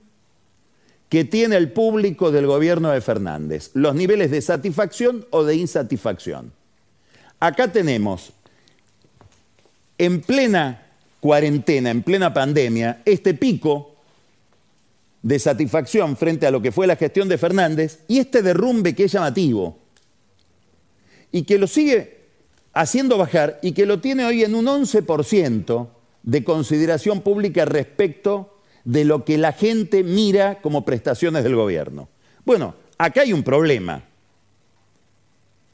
que 1.08 1.24
tiene 1.24 1.56
el 1.56 1.70
público 1.70 2.30
del 2.32 2.46
gobierno 2.46 2.90
de 2.90 3.00
Fernández, 3.00 3.70
los 3.74 3.94
niveles 3.94 4.30
de 4.30 4.42
satisfacción 4.42 5.24
o 5.30 5.44
de 5.44 5.54
insatisfacción. 5.54 6.52
Acá 7.38 7.70
tenemos 7.70 8.32
en 9.98 10.20
plena 10.20 10.82
cuarentena, 11.20 11.90
en 11.90 12.02
plena 12.02 12.34
pandemia, 12.34 13.02
este 13.04 13.34
pico 13.34 13.95
de 15.26 15.40
satisfacción 15.40 16.16
frente 16.16 16.46
a 16.46 16.52
lo 16.52 16.62
que 16.62 16.70
fue 16.70 16.86
la 16.86 16.94
gestión 16.94 17.28
de 17.28 17.36
Fernández 17.36 17.98
y 18.06 18.18
este 18.18 18.42
derrumbe 18.42 18.94
que 18.94 19.06
es 19.06 19.12
llamativo 19.12 19.76
y 21.32 21.42
que 21.42 21.58
lo 21.58 21.66
sigue 21.66 22.20
haciendo 22.72 23.18
bajar 23.18 23.58
y 23.60 23.72
que 23.72 23.86
lo 23.86 23.98
tiene 23.98 24.24
hoy 24.24 24.44
en 24.44 24.54
un 24.54 24.66
11% 24.66 25.88
de 26.22 26.44
consideración 26.44 27.22
pública 27.22 27.64
respecto 27.64 28.60
de 28.84 29.04
lo 29.04 29.24
que 29.24 29.36
la 29.36 29.50
gente 29.50 30.04
mira 30.04 30.60
como 30.60 30.84
prestaciones 30.84 31.42
del 31.42 31.56
gobierno. 31.56 32.08
Bueno, 32.44 32.76
acá 32.96 33.22
hay 33.22 33.32
un 33.32 33.42
problema. 33.42 34.04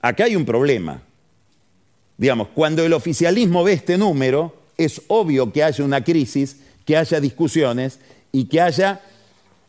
Acá 0.01 0.25
hay 0.25 0.35
un 0.35 0.47
problema. 0.47 1.03
Digamos, 2.17 2.49
cuando 2.55 2.87
el 2.87 2.95
oficialismo 2.95 3.65
ve 3.65 3.75
este 3.75 3.99
número, 3.99 4.63
es 4.79 5.03
obvio 5.09 5.53
que 5.53 5.63
haya 5.63 5.85
una 5.85 6.03
crisis, 6.03 6.57
que 6.87 6.97
haya 6.97 7.21
discusiones 7.21 7.99
y 8.33 8.47
que 8.47 8.59
haya 8.59 9.03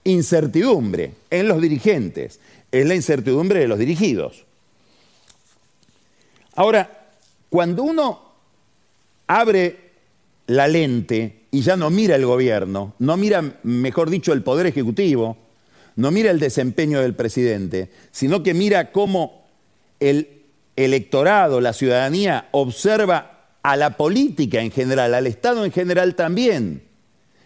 incertidumbre 0.04 1.14
en 1.30 1.48
los 1.48 1.62
dirigentes. 1.62 2.40
Es 2.72 2.86
la 2.86 2.96
incertidumbre 2.96 3.60
de 3.60 3.68
los 3.68 3.80
dirigidos. 3.80 4.46
Ahora, 6.56 7.08
cuando 7.50 7.84
uno 7.84 8.22
abre 9.28 9.92
la 10.48 10.68
lente 10.68 11.44
y 11.52 11.62
ya 11.62 11.76
no 11.76 11.90
mira 11.90 12.16
el 12.16 12.26
gobierno, 12.26 12.94
no 13.00 13.18
mira, 13.18 13.60
mejor 13.64 14.10
dicho, 14.10 14.34
el 14.34 14.44
poder 14.44 14.66
ejecutivo, 14.66 15.38
no 15.96 16.12
mira 16.12 16.32
el 16.32 16.40
desempeño 16.40 17.00
del 17.00 17.16
presidente, 17.16 17.90
sino 18.12 18.44
que 18.44 18.54
mira 18.54 18.92
cómo 18.92 19.46
el 20.00 20.42
electorado, 20.76 21.62
la 21.62 21.74
ciudadanía, 21.74 22.50
observa 22.52 23.34
a 23.62 23.76
la 23.78 23.96
política 23.96 24.62
en 24.62 24.72
general, 24.72 25.14
al 25.14 25.28
Estado 25.28 25.66
en 25.66 25.72
general 25.72 26.16
también, 26.16 26.84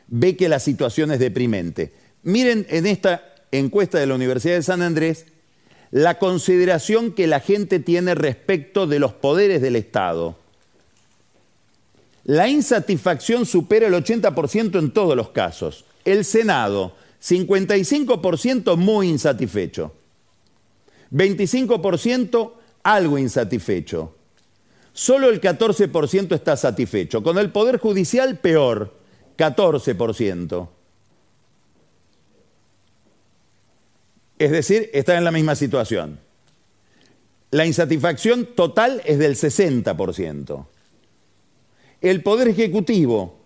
ve 0.08 0.36
que 0.36 0.50
la 0.50 0.60
situación 0.60 1.12
es 1.12 1.20
deprimente. 1.20 1.92
Miren 2.28 2.68
en 2.70 2.86
esta 2.88 3.24
encuesta 3.54 4.00
de 4.00 4.06
la 4.06 4.16
Universidad 4.16 4.56
de 4.56 4.62
San 4.62 4.82
Andrés 4.82 5.28
la 5.92 6.20
consideración 6.20 7.14
que 7.14 7.26
la 7.26 7.40
gente 7.40 7.80
tiene 7.80 8.16
respecto 8.16 8.86
de 8.86 9.00
los 9.00 9.14
poderes 9.14 9.62
del 9.62 9.78
Estado. 9.78 10.36
La 12.26 12.50
insatisfacción 12.50 13.46
supera 13.46 13.88
el 13.88 13.94
80% 13.94 14.78
en 14.78 14.92
todos 14.92 15.16
los 15.16 15.30
casos. 15.30 15.86
El 16.04 16.26
Senado, 16.26 16.98
55% 17.24 18.76
muy 18.76 19.08
insatisfecho. 19.08 19.94
25% 21.14 22.52
algo 22.84 23.18
insatisfecho. 23.18 24.18
Solo 24.92 25.30
el 25.30 25.40
14% 25.40 26.36
está 26.36 26.58
satisfecho. 26.58 27.24
Con 27.24 27.38
el 27.38 27.54
Poder 27.54 27.78
Judicial, 27.80 28.38
peor, 28.40 28.98
14%. 29.38 30.68
Es 34.40 34.52
decir, 34.52 34.90
está 34.94 35.18
en 35.18 35.24
la 35.24 35.32
misma 35.32 35.56
situación. 35.56 36.20
La 37.52 37.66
insatisfacción 37.66 38.46
total 38.56 39.02
es 39.06 39.20
del 39.20 39.36
60%. 39.36 40.66
El 42.02 42.22
Poder 42.22 42.50
Ejecutivo, 42.50 43.40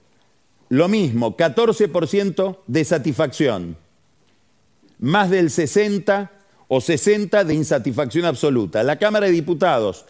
lo 0.69 0.87
mismo, 0.87 1.37
14% 1.37 2.57
de 2.67 2.85
satisfacción. 2.85 3.77
Más 4.99 5.29
del 5.29 5.49
60% 5.49 6.29
o 6.73 6.79
60 6.79 7.43
de 7.43 7.53
insatisfacción 7.53 8.23
absoluta. 8.25 8.81
La 8.81 8.97
Cámara 8.97 9.25
de 9.25 9.33
Diputados, 9.33 10.05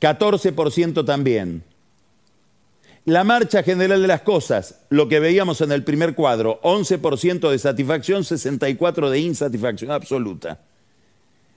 14% 0.00 1.04
también. 1.06 1.62
La 3.04 3.24
marcha 3.24 3.64
general 3.64 4.00
de 4.00 4.06
las 4.06 4.22
cosas, 4.22 4.80
lo 4.88 5.08
que 5.08 5.18
veíamos 5.18 5.60
en 5.60 5.72
el 5.72 5.82
primer 5.82 6.14
cuadro, 6.14 6.60
11% 6.62 7.50
de 7.50 7.58
satisfacción, 7.58 8.22
64% 8.22 9.10
de 9.10 9.18
insatisfacción 9.18 9.90
absoluta. 9.90 10.60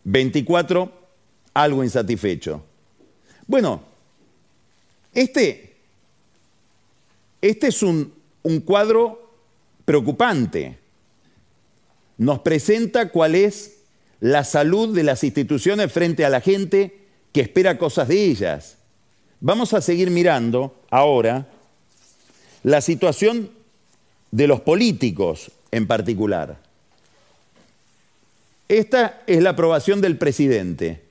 24 0.06 1.06
algo 1.54 1.84
insatisfecho. 1.84 2.64
Bueno, 3.48 3.82
este, 5.14 5.78
este 7.42 7.68
es 7.68 7.84
un, 7.84 8.14
un 8.44 8.60
cuadro 8.62 9.36
preocupante. 9.86 10.78
Nos 12.18 12.40
presenta 12.40 13.10
cuál 13.10 13.36
es 13.36 13.84
la 14.20 14.44
salud 14.44 14.96
de 14.96 15.04
las 15.04 15.24
instituciones 15.24 15.92
frente 15.92 16.26
a 16.26 16.30
la 16.30 16.42
gente 16.42 17.06
que 17.32 17.42
espera 17.42 17.78
cosas 17.78 18.08
de 18.08 18.24
ellas. 18.24 18.78
Vamos 19.40 19.74
a 19.74 19.82
seguir 19.82 20.10
mirando 20.10 20.85
ahora 20.96 21.46
la 22.64 22.80
situación 22.82 23.52
de 24.32 24.48
los 24.48 24.62
políticos 24.62 25.52
en 25.72 25.88
particular. 25.88 26.58
Esta 28.68 29.22
es 29.28 29.44
la 29.44 29.52
aprobación 29.52 30.02
del 30.02 30.18
presidente. 30.18 31.04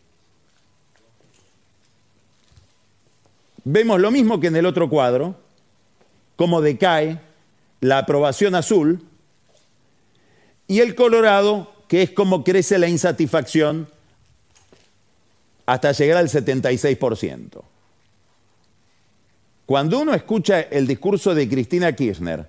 Vemos 3.64 4.00
lo 4.00 4.10
mismo 4.10 4.40
que 4.40 4.48
en 4.48 4.56
el 4.56 4.66
otro 4.66 4.88
cuadro, 4.88 5.36
cómo 6.36 6.60
decae 6.60 7.20
la 7.80 7.98
aprobación 7.98 8.54
azul 8.54 9.02
y 10.66 10.80
el 10.80 10.94
colorado, 10.94 11.72
que 11.88 12.02
es 12.02 12.10
como 12.10 12.42
crece 12.42 12.78
la 12.78 12.88
insatisfacción 12.88 13.88
hasta 15.66 15.92
llegar 15.92 16.16
al 16.16 16.28
76%. 16.28 17.73
Cuando 19.66 20.00
uno 20.00 20.14
escucha 20.14 20.60
el 20.60 20.86
discurso 20.86 21.34
de 21.34 21.48
Cristina 21.48 21.94
Kirchner, 21.94 22.46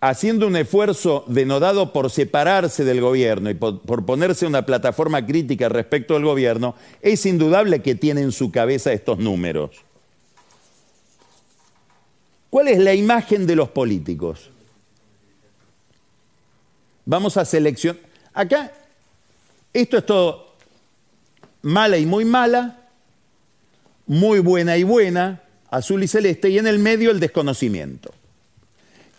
haciendo 0.00 0.46
un 0.46 0.56
esfuerzo 0.56 1.24
denodado 1.26 1.92
por 1.92 2.10
separarse 2.10 2.84
del 2.84 3.00
gobierno 3.00 3.50
y 3.50 3.54
por, 3.54 4.04
ponerse 4.04 4.46
una 4.46 4.64
plataforma 4.64 5.24
crítica 5.24 5.68
respecto 5.68 6.16
al 6.16 6.24
gobierno, 6.24 6.74
es 7.00 7.24
indudable 7.26 7.82
que 7.82 7.94
tiene 7.94 8.20
en 8.20 8.32
su 8.32 8.50
cabeza 8.50 8.92
estos 8.92 9.18
números. 9.18 9.70
¿Cuál 12.50 12.68
es 12.68 12.78
la 12.78 12.94
imagen 12.94 13.46
de 13.46 13.56
los 13.56 13.68
políticos? 13.68 14.50
Vamos 17.04 17.36
a 17.36 17.44
seleccionar. 17.44 18.02
Acá, 18.32 18.72
esto 19.72 19.98
es 19.98 20.06
todo 20.06 20.48
mala 21.62 21.98
y 21.98 22.06
muy 22.06 22.24
mala, 22.24 22.77
muy 24.08 24.40
buena 24.40 24.76
y 24.76 24.82
buena, 24.82 25.42
azul 25.70 26.02
y 26.02 26.08
celeste, 26.08 26.48
y 26.48 26.58
en 26.58 26.66
el 26.66 26.80
medio 26.80 27.10
el 27.10 27.20
desconocimiento. 27.20 28.12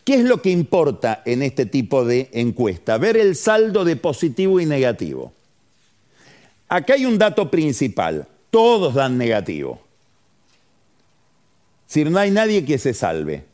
¿Qué 0.04 0.16
es 0.16 0.24
lo 0.24 0.42
que 0.42 0.50
importa 0.50 1.22
en 1.26 1.44
este 1.44 1.66
tipo 1.66 2.04
de 2.04 2.30
encuesta? 2.34 2.98
Ver 2.98 3.16
el 3.16 3.36
saldo 3.36 3.86
de 3.86 3.96
positivo 3.96 4.60
y 4.60 4.66
negativo. 4.66 5.32
Acá 6.68 6.96
hay 6.96 7.06
un 7.06 7.18
dato 7.18 7.50
principal, 7.50 8.28
todos 8.50 8.96
dan 8.96 9.18
negativo. 9.18 9.80
Si 11.86 12.04
no 12.04 12.20
hay 12.20 12.32
nadie 12.32 12.66
que 12.66 12.78
se 12.78 12.94
salve. 12.94 13.46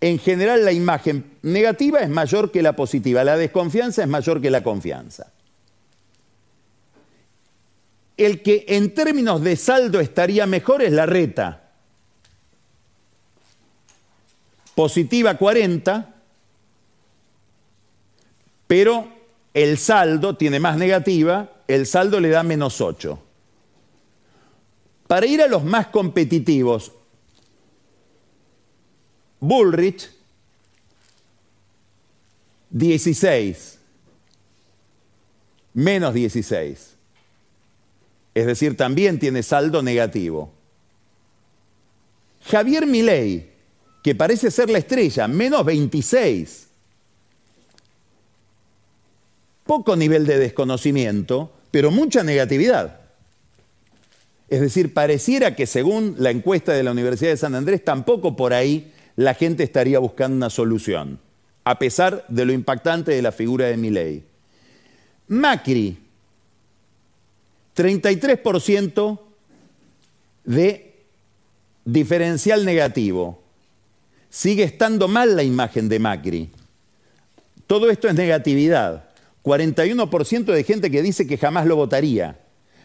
En 0.00 0.18
general 0.18 0.64
la 0.64 0.72
imagen 0.72 1.24
negativa 1.42 2.00
es 2.00 2.08
mayor 2.08 2.50
que 2.50 2.62
la 2.62 2.74
positiva, 2.74 3.22
la 3.22 3.36
desconfianza 3.36 4.02
es 4.02 4.08
mayor 4.08 4.40
que 4.40 4.50
la 4.50 4.64
confianza. 4.64 5.31
El 8.16 8.42
que 8.42 8.64
en 8.68 8.94
términos 8.94 9.42
de 9.42 9.56
saldo 9.56 10.00
estaría 10.00 10.46
mejor 10.46 10.82
es 10.82 10.92
la 10.92 11.06
reta, 11.06 11.70
positiva 14.74 15.36
40, 15.36 16.14
pero 18.66 19.08
el 19.54 19.78
saldo 19.78 20.36
tiene 20.36 20.60
más 20.60 20.76
negativa, 20.76 21.50
el 21.68 21.86
saldo 21.86 22.20
le 22.20 22.28
da 22.28 22.42
menos 22.42 22.80
8. 22.80 23.22
Para 25.06 25.26
ir 25.26 25.42
a 25.42 25.46
los 25.46 25.62
más 25.64 25.88
competitivos, 25.88 26.92
Bullrich, 29.40 30.10
16, 32.70 33.78
menos 35.74 36.14
16. 36.14 36.91
Es 38.34 38.46
decir, 38.46 38.76
también 38.76 39.18
tiene 39.18 39.42
saldo 39.42 39.82
negativo. 39.82 40.52
Javier 42.44 42.86
Milei, 42.86 43.50
que 44.02 44.14
parece 44.14 44.50
ser 44.50 44.70
la 44.70 44.78
estrella, 44.78 45.28
menos 45.28 45.64
26. 45.64 46.68
Poco 49.64 49.96
nivel 49.96 50.26
de 50.26 50.38
desconocimiento, 50.38 51.52
pero 51.70 51.90
mucha 51.90 52.22
negatividad. 52.24 53.00
Es 54.48 54.60
decir, 54.60 54.92
pareciera 54.92 55.54
que 55.54 55.66
según 55.66 56.16
la 56.18 56.30
encuesta 56.30 56.72
de 56.72 56.82
la 56.82 56.90
Universidad 56.90 57.30
de 57.30 57.36
San 57.36 57.54
Andrés, 57.54 57.84
tampoco 57.84 58.36
por 58.36 58.52
ahí 58.52 58.92
la 59.16 59.34
gente 59.34 59.62
estaría 59.62 59.98
buscando 59.98 60.36
una 60.36 60.50
solución, 60.50 61.20
a 61.64 61.78
pesar 61.78 62.24
de 62.28 62.44
lo 62.44 62.52
impactante 62.52 63.12
de 63.12 63.22
la 63.22 63.32
figura 63.32 63.66
de 63.66 63.76
Milei. 63.76 64.24
Macri, 65.28 65.96
33% 67.76 69.18
de 70.44 71.04
diferencial 71.84 72.64
negativo 72.64 73.42
sigue 74.28 74.64
estando 74.64 75.08
mal 75.08 75.36
la 75.36 75.42
imagen 75.42 75.88
de 75.88 75.98
Macri. 75.98 76.50
Todo 77.66 77.90
esto 77.90 78.08
es 78.08 78.14
negatividad. 78.14 79.10
41% 79.42 80.44
de 80.44 80.64
gente 80.64 80.90
que 80.90 81.02
dice 81.02 81.26
que 81.26 81.38
jamás 81.38 81.66
lo 81.66 81.76
votaría. 81.76 82.38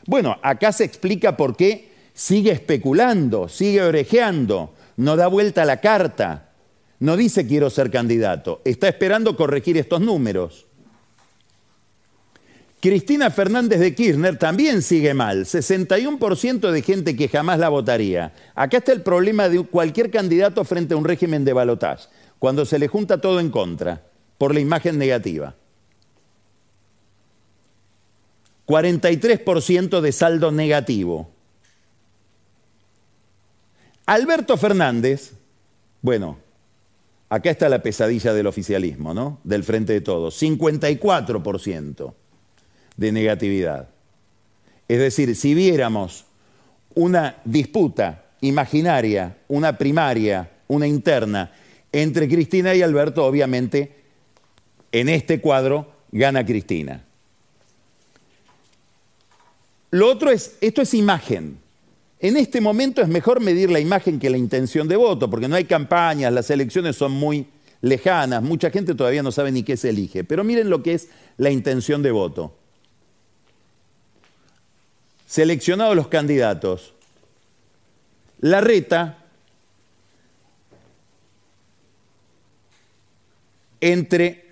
Bueno, 0.06 0.38
acá 0.42 0.72
se 0.72 0.84
explica 0.84 1.38
por 1.38 1.56
qué 1.56 1.92
sigue 2.14 2.52
especulando, 2.52 3.48
sigue 3.48 3.82
orejeando, 3.82 4.74
no 4.98 5.16
da 5.16 5.28
vuelta 5.28 5.64
a 5.64 5.66
la 5.66 5.82
carta, 5.82 6.50
no 7.00 7.16
dice 7.16 7.46
quiero 7.46 7.70
ser 7.70 7.92
candidato, 7.92 8.62
está 8.66 8.88
esperando 8.88 9.36
corregir 9.36 9.78
estos 9.78 10.02
números. 10.02 10.67
Cristina 12.88 13.30
Fernández 13.32 13.82
de 13.82 13.94
Kirchner 13.94 14.38
también 14.38 14.82
sigue 14.82 15.14
mal, 15.14 15.44
61% 15.44 16.72
de 16.72 16.82
gente 16.82 17.18
que 17.18 17.28
jamás 17.28 17.60
la 17.60 17.68
votaría. 17.68 18.34
Acá 18.56 18.78
está 18.78 18.94
el 18.94 19.02
problema 19.02 19.50
de 19.50 19.62
cualquier 19.64 20.10
candidato 20.10 20.64
frente 20.64 20.94
a 20.94 20.98
un 20.98 21.04
régimen 21.04 21.44
de 21.44 21.52
balotaje, 21.52 22.08
cuando 22.40 22.66
se 22.66 22.80
le 22.80 22.88
junta 22.88 23.20
todo 23.20 23.42
en 23.42 23.50
contra, 23.50 24.04
por 24.38 24.54
la 24.54 24.62
imagen 24.62 24.98
negativa. 24.98 25.54
43% 28.68 30.00
de 30.00 30.12
saldo 30.14 30.54
negativo. 30.54 31.30
Alberto 34.06 34.56
Fernández, 34.56 35.34
bueno, 36.02 36.38
acá 37.28 37.50
está 37.50 37.68
la 37.68 37.84
pesadilla 37.84 38.34
del 38.34 38.48
oficialismo, 38.48 39.14
¿no? 39.14 39.42
Del 39.44 39.66
frente 39.66 39.92
de 39.92 40.00
todos, 40.00 40.42
54% 40.42 42.14
de 42.98 43.12
negatividad. 43.12 43.88
Es 44.88 45.00
decir, 45.00 45.36
si 45.36 45.54
viéramos 45.54 46.26
una 46.96 47.38
disputa 47.46 48.26
imaginaria, 48.42 49.38
una 49.48 49.78
primaria, 49.78 50.50
una 50.68 50.88
interna 50.88 51.52
entre 51.92 52.28
Cristina 52.28 52.74
y 52.76 52.82
Alberto, 52.82 53.26
obviamente 53.26 53.96
en 54.92 55.10
este 55.10 55.40
cuadro 55.40 55.92
gana 56.12 56.46
Cristina. 56.46 57.04
Lo 59.92 60.10
otro 60.12 60.32
es, 60.32 60.58
esto 60.60 60.82
es 60.82 60.94
imagen. 60.94 61.60
En 62.20 62.36
este 62.36 62.62
momento 62.62 63.02
es 63.02 63.08
mejor 63.08 63.42
medir 63.42 63.70
la 63.70 63.80
imagen 63.80 64.20
que 64.20 64.30
la 64.30 64.38
intención 64.38 64.88
de 64.88 64.96
voto, 64.96 65.30
porque 65.30 65.48
no 65.48 65.56
hay 65.56 65.66
campañas, 65.66 66.34
las 66.34 66.50
elecciones 66.50 66.96
son 66.96 67.12
muy 67.12 67.46
lejanas, 67.82 68.42
mucha 68.42 68.72
gente 68.72 68.96
todavía 68.96 69.22
no 69.22 69.32
sabe 69.32 69.52
ni 69.52 69.64
qué 69.64 69.78
se 69.78 69.90
elige. 69.90 70.24
Pero 70.24 70.44
miren 70.44 70.70
lo 70.70 70.82
que 70.82 70.94
es 70.94 71.10
la 71.38 71.52
intención 71.52 72.02
de 72.02 72.12
voto 72.12 72.56
seleccionados 75.28 75.96
los 75.96 76.08
candidatos, 76.08 76.94
la 78.40 78.62
reta 78.62 79.18
entre 83.82 84.46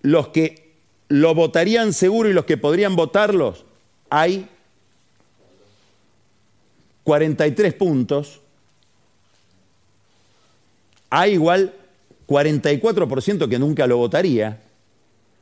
los 0.00 0.28
que 0.28 0.72
lo 1.08 1.34
votarían 1.34 1.92
seguro 1.92 2.28
y 2.28 2.32
los 2.32 2.46
que 2.46 2.56
podrían 2.56 2.96
votarlos, 2.96 3.66
hay 4.08 4.48
43 7.04 7.74
puntos, 7.74 8.40
hay 11.10 11.32
igual 11.32 11.74
44% 12.26 13.48
que 13.48 13.58
nunca 13.58 13.86
lo 13.86 13.98
votaría, 13.98 14.62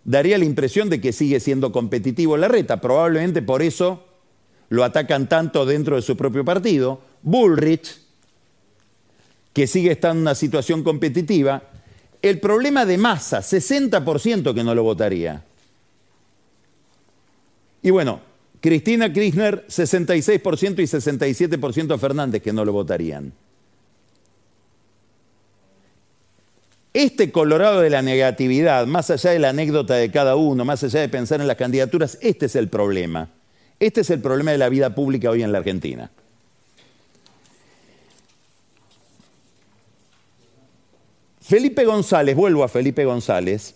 daría 0.05 0.39
la 0.39 0.45
impresión 0.45 0.91
de 0.91 1.01
que 1.01 1.13
sigue 1.13 1.41
siendo 1.41 1.73
competitivo 1.73 2.37
la 2.37 2.49
reta. 2.49 2.81
Probablemente 2.81 3.43
por 3.43 3.63
eso 3.63 4.05
lo 4.69 4.85
atacan 4.85 5.29
tanto 5.29 5.67
dentro 5.67 5.97
de 5.97 6.03
su 6.03 6.17
propio 6.17 6.45
partido, 6.45 7.01
Bullrich, 7.23 7.99
que 9.53 9.67
sigue 9.67 9.93
estando 9.93 10.19
en 10.19 10.23
una 10.23 10.35
situación 10.35 10.83
competitiva, 10.83 11.63
el 12.23 12.39
problema 12.39 12.87
de 12.87 12.99
masa, 12.99 13.41
60% 13.41 14.55
que 14.55 14.65
no 14.65 14.75
lo 14.75 14.83
votaría. 14.83 15.45
Y 17.83 17.91
bueno, 17.91 18.21
Cristina 18.61 19.13
Kirchner, 19.13 19.67
66% 19.67 20.81
y 20.81 20.85
67% 20.85 21.99
Fernández 21.99 22.43
que 22.43 22.53
no 22.53 22.65
lo 22.65 22.73
votarían. 22.73 23.33
Este 26.93 27.31
Colorado 27.31 27.81
de 27.83 27.91
la 27.91 28.03
negatividad, 28.03 28.87
más 28.87 29.11
allá 29.11 29.31
de 29.31 29.39
la 29.39 29.51
anécdota 29.51 29.95
de 29.95 30.11
cada 30.11 30.35
uno, 30.35 30.65
más 30.65 30.83
allá 30.83 31.01
de 31.01 31.09
pensar 31.09 31.41
en 31.41 31.47
las 31.47 31.57
candidaturas, 31.57 32.19
este 32.21 32.47
es 32.47 32.57
el 32.57 32.69
problema. 32.69 33.29
Este 33.79 34.01
es 34.01 34.11
el 34.11 34.21
problema 34.21 34.51
de 34.51 34.59
la 34.59 34.69
vida 34.69 34.95
pública 34.95 35.31
hoy 35.31 35.43
en 35.43 35.53
la 35.53 35.59
Argentina. 35.59 36.11
Felipe 41.41 41.85
González, 41.85 42.35
vuelvo 42.37 42.65
a 42.65 42.69
Felipe 42.69 43.05
González, 43.05 43.75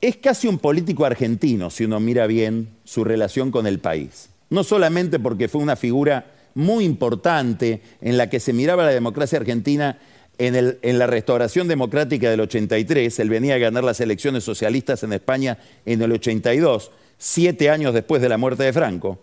es 0.00 0.16
casi 0.16 0.48
un 0.48 0.58
político 0.58 1.04
argentino, 1.04 1.70
si 1.70 1.84
uno 1.84 2.00
mira 2.00 2.26
bien 2.26 2.68
su 2.84 3.04
relación 3.04 3.50
con 3.50 3.66
el 3.66 3.78
país. 3.78 4.30
No 4.48 4.64
solamente 4.64 5.18
porque 5.18 5.48
fue 5.48 5.60
una 5.60 5.76
figura 5.76 6.32
muy 6.54 6.84
importante 6.84 7.82
en 8.00 8.16
la 8.16 8.30
que 8.30 8.40
se 8.40 8.52
miraba 8.52 8.84
la 8.84 8.90
democracia 8.90 9.38
argentina 9.38 9.98
en, 10.38 10.98
la 10.98 11.06
restauración 11.06 11.66
democrática 11.66 12.30
del 12.30 12.40
83, 12.40 13.18
él 13.18 13.28
venía 13.28 13.56
a 13.56 13.58
ganar 13.58 13.82
las 13.82 14.00
elecciones 14.00 14.44
socialistas 14.44 15.02
en 15.02 15.12
España 15.12 15.58
en 15.84 16.00
el 16.00 16.12
82, 16.12 16.92
siete 17.18 17.70
años 17.70 17.92
después 17.92 18.22
de 18.22 18.28
la 18.28 18.38
muerte 18.38 18.62
de 18.62 18.72
Franco, 18.72 19.18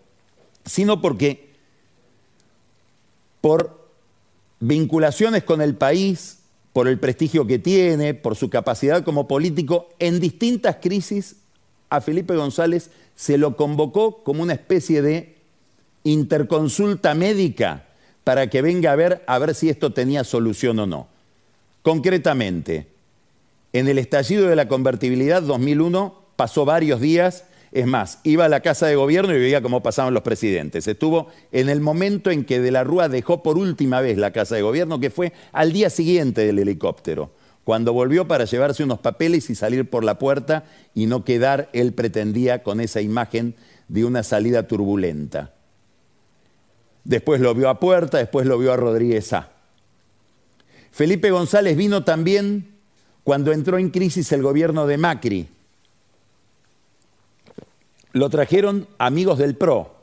sino 0.65 1.01
porque 1.01 1.49
por 3.39 3.88
vinculaciones 4.60 5.43
con 5.43 5.62
el 5.62 5.75
país, 5.75 6.39
por 6.73 6.89
el 6.89 6.99
prestigio 6.99 7.47
que 7.47 7.60
tiene, 7.60 8.13
por 8.13 8.36
su 8.36 8.49
capacidad 8.49 9.04
como 9.04 9.28
político, 9.28 9.89
en 9.99 10.19
distintas 10.19 10.78
crisis 10.82 11.38
a 11.89 12.01
Felipe 12.01 12.36
González 12.36 12.89
se 13.15 13.38
lo 13.38 13.56
convocó 13.56 14.23
como 14.23 14.43
una 14.43 14.54
especie 14.54 15.01
de 15.01 15.36
interconsulta 16.04 17.15
médica 17.15 17.85
para 18.26 18.50
que 18.50 18.62
venga 18.62 18.92
a 18.92 18.98
ver 18.98 19.24
a 19.26 19.40
ver 19.40 19.56
si 19.56 19.70
esto 19.70 19.94
tenía 19.94 20.26
solución 20.26 20.78
o 20.80 20.86
no. 20.86 21.08
Concretamente, 21.82 22.88
en 23.72 23.88
el 23.88 23.98
estallido 23.98 24.50
de 24.50 24.58
la 24.58 24.68
convertibilidad 24.68 25.42
2001 25.42 26.20
pasó 26.36 26.66
varios 26.66 27.00
días 27.00 27.46
es 27.76 27.86
más, 27.86 28.20
iba 28.24 28.46
a 28.46 28.50
la 28.50 28.62
casa 28.62 28.88
de 28.88 28.96
gobierno 28.96 29.36
y 29.36 29.40
veía 29.40 29.62
cómo 29.62 29.84
pasaban 29.84 30.14
los 30.14 30.24
presidentes. 30.24 30.88
Estuvo 30.88 31.28
en 31.52 31.68
el 31.68 31.82
momento 31.82 32.32
en 32.32 32.46
que 32.46 32.62
De 32.62 32.72
la 32.72 32.86
Rúa 32.86 33.10
dejó 33.10 33.44
por 33.44 33.58
última 33.58 34.00
vez 34.00 34.18
la 34.18 34.32
casa 34.32 34.56
de 34.56 34.62
gobierno, 34.62 35.02
que 35.02 35.10
fue 35.10 35.34
al 35.52 35.74
día 35.74 35.90
siguiente 35.90 36.46
del 36.46 36.60
helicóptero, 36.60 37.32
cuando 37.66 37.92
volvió 37.92 38.30
para 38.30 38.46
llevarse 38.46 38.86
unos 38.86 39.00
papeles 39.00 39.50
y 39.50 39.56
salir 39.56 39.90
por 39.90 40.06
la 40.06 40.18
puerta 40.18 40.64
y 40.94 41.08
no 41.08 41.26
quedar, 41.26 41.70
él 41.74 41.92
pretendía, 41.92 42.64
con 42.64 42.80
esa 42.80 43.02
imagen 43.02 43.56
de 43.90 44.06
una 44.06 44.24
salida 44.24 44.70
turbulenta. 44.70 45.52
Después 47.06 47.39
lo 47.39 47.56
vio 47.56 47.70
a 47.70 47.80
Puerta, 47.80 48.18
después 48.18 48.46
lo 48.46 48.58
vio 48.58 48.74
a 48.74 48.78
Rodríguez 48.78 49.32
A. 49.32 49.52
Felipe 50.91 51.32
González 51.32 51.78
vino 51.78 52.04
también 52.04 52.76
cuando 53.24 53.54
entró 53.54 53.78
en 53.78 53.89
crisis 53.89 54.32
el 54.34 54.41
gobierno 54.41 54.86
de 54.86 54.98
Macri 54.98 55.48
lo 58.15 58.30
trajeron 58.30 58.88
amigos 58.98 59.38
del 59.39 59.56
PRO 59.56 59.94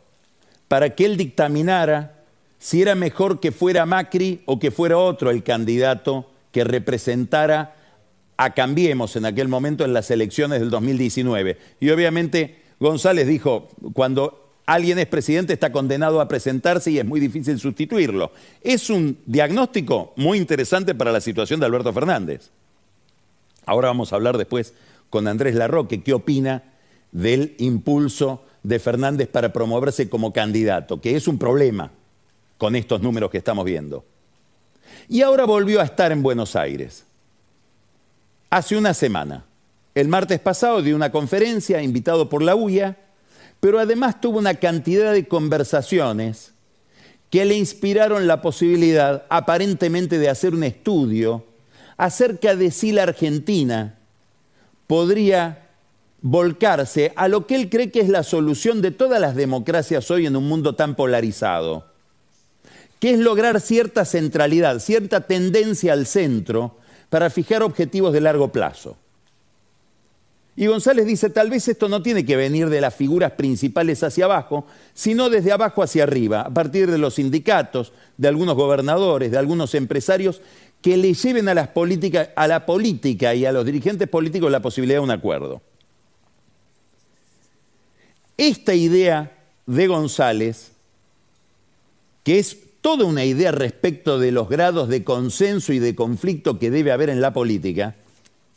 para 0.69 0.95
que 0.95 1.07
él 1.07 1.17
dictaminara 1.17 2.25
si 2.59 2.83
era 2.83 2.95
mejor 2.95 3.41
que 3.41 3.53
fuera 3.53 3.87
Macri 3.87 4.43
o 4.45 4.59
que 4.59 4.71
fuera 4.71 4.99
otro 4.99 5.31
el 5.31 5.43
candidato 5.43 6.31
que 6.53 6.63
representara 6.63 7.75
a 8.37 8.53
Cambiemos 8.53 9.17
en 9.17 9.25
aquel 9.25 9.49
momento 9.49 9.87
en 9.87 9.95
las 9.95 10.11
elecciones 10.11 10.61
del 10.61 10.69
2019. 10.69 11.57
Y 11.81 11.89
obviamente 11.89 12.61
González 12.81 13.27
dijo, 13.27 13.69
cuando 13.95 14.42
alguien 14.67 14.99
es 14.99 15.07
presidente 15.07 15.53
está 15.53 15.73
condenado 15.73 16.21
a 16.21 16.29
presentarse 16.29 16.91
y 16.91 16.99
es 16.99 17.05
muy 17.05 17.21
difícil 17.21 17.59
sustituirlo. 17.59 18.33
Es 18.63 18.91
un 18.91 19.19
diagnóstico 19.27 20.13
muy 20.17 20.39
interesante 20.39 20.95
para 20.95 21.13
la 21.13 21.21
situación 21.21 21.61
de 21.61 21.67
Alberto 21.67 21.93
Fernández. 21.93 22.51
Ahora 23.67 23.89
vamos 23.89 24.13
a 24.13 24.17
hablar 24.17 24.39
después 24.39 24.75
con 25.11 25.29
Andrés 25.29 25.55
Larroque, 25.55 26.03
qué 26.03 26.13
opina 26.15 26.63
del 27.13 27.55
impulso 27.59 28.45
de 28.63 28.79
Fernández 28.79 29.29
para 29.29 29.53
promoverse 29.53 30.09
como 30.09 30.33
candidato, 30.33 31.01
que 31.01 31.17
es 31.17 31.29
un 31.29 31.39
problema 31.39 31.91
con 32.59 32.77
estos 32.77 33.03
números 33.03 33.31
que 33.31 33.39
estamos 33.39 33.65
viendo. 33.65 34.05
Y 35.09 35.23
ahora 35.23 35.45
volvió 35.45 35.81
a 35.81 35.85
estar 35.85 36.13
en 36.13 36.23
Buenos 36.23 36.57
Aires. 36.57 37.05
Hace 38.51 38.77
una 38.77 38.95
semana. 38.95 39.45
El 39.95 40.09
martes 40.09 40.41
pasado 40.41 40.81
dio 40.81 40.97
una 40.97 41.13
conferencia 41.13 41.83
invitado 41.83 42.29
por 42.29 42.43
la 42.43 42.55
UIA, 42.55 42.97
pero 43.63 43.79
además 43.79 44.21
tuvo 44.21 44.41
una 44.41 44.55
cantidad 44.55 45.13
de 45.13 45.29
conversaciones 45.29 46.53
que 47.31 47.45
le 47.45 47.55
inspiraron 47.55 48.27
la 48.27 48.43
posibilidad 48.43 49.25
aparentemente 49.29 50.19
de 50.19 50.29
hacer 50.29 50.53
un 50.53 50.65
estudio 50.65 51.47
acerca 51.97 52.57
de 52.57 52.73
si 52.73 52.91
la 52.91 53.05
Argentina 53.05 54.01
podría 54.89 55.69
volcarse 56.23 57.13
a 57.15 57.29
lo 57.29 57.47
que 57.47 57.55
él 57.55 57.71
cree 57.71 57.93
que 57.93 58.01
es 58.01 58.09
la 58.09 58.25
solución 58.25 58.83
de 58.83 58.91
todas 58.91 59.21
las 59.21 59.37
democracias 59.37 60.11
hoy 60.11 60.27
en 60.27 60.35
un 60.35 60.49
mundo 60.49 60.75
tan 60.75 60.97
polarizado, 60.97 61.87
que 62.99 63.13
es 63.13 63.21
lograr 63.21 63.61
cierta 63.61 64.05
centralidad, 64.05 64.81
cierta 64.81 65.21
tendencia 65.21 65.93
al 65.93 66.07
centro 66.07 66.79
para 67.11 67.31
fijar 67.31 67.63
objetivos 67.63 68.13
de 68.13 68.23
largo 68.23 68.51
plazo. 68.51 68.97
Y 70.55 70.67
González 70.67 71.07
dice, 71.07 71.31
tal 71.31 71.49
vez 71.49 71.67
esto 71.69 71.89
no 71.89 72.03
tiene 72.03 72.27
que 72.27 72.37
venir 72.37 72.69
de 72.69 72.81
las 72.81 72.95
figuras 72.95 73.33
principales 73.33 74.03
hacia 74.03 74.27
abajo, 74.27 74.67
sino 74.93 75.31
desde 75.31 75.51
abajo 75.51 75.83
hacia 75.83 76.03
arriba, 76.03 76.43
a 76.43 76.51
partir 76.51 76.91
de 76.91 76.99
los 76.99 77.15
sindicatos, 77.15 77.93
de 78.19 78.29
algunos 78.29 78.55
gobernadores, 78.55 79.31
de 79.31 79.39
algunos 79.39 79.75
empresarios, 79.75 80.43
que 80.83 80.97
le 80.97 81.15
lleven 81.15 81.49
a, 81.49 81.55
las 81.55 81.71
a 82.37 82.49
la 82.49 82.67
política 82.67 83.35
y 83.35 83.47
a 83.47 83.53
los 83.53 83.65
dirigentes 83.65 84.09
políticos 84.09 84.51
la 84.51 84.61
posibilidad 84.61 84.99
de 84.99 85.05
un 85.05 85.11
acuerdo. 85.11 85.63
Esta 88.37 88.75
idea 88.75 89.33
de 89.67 89.87
González, 89.87 90.73
que 92.25 92.39
es 92.39 92.59
toda 92.81 93.05
una 93.05 93.25
idea 93.25 93.53
respecto 93.53 94.19
de 94.19 94.33
los 94.33 94.49
grados 94.49 94.89
de 94.89 95.05
consenso 95.05 95.73
y 95.73 95.79
de 95.79 95.95
conflicto 95.95 96.59
que 96.59 96.71
debe 96.71 96.93
haber 96.93 97.09
en 97.09 97.21
la 97.21 97.33
política, 97.33 97.95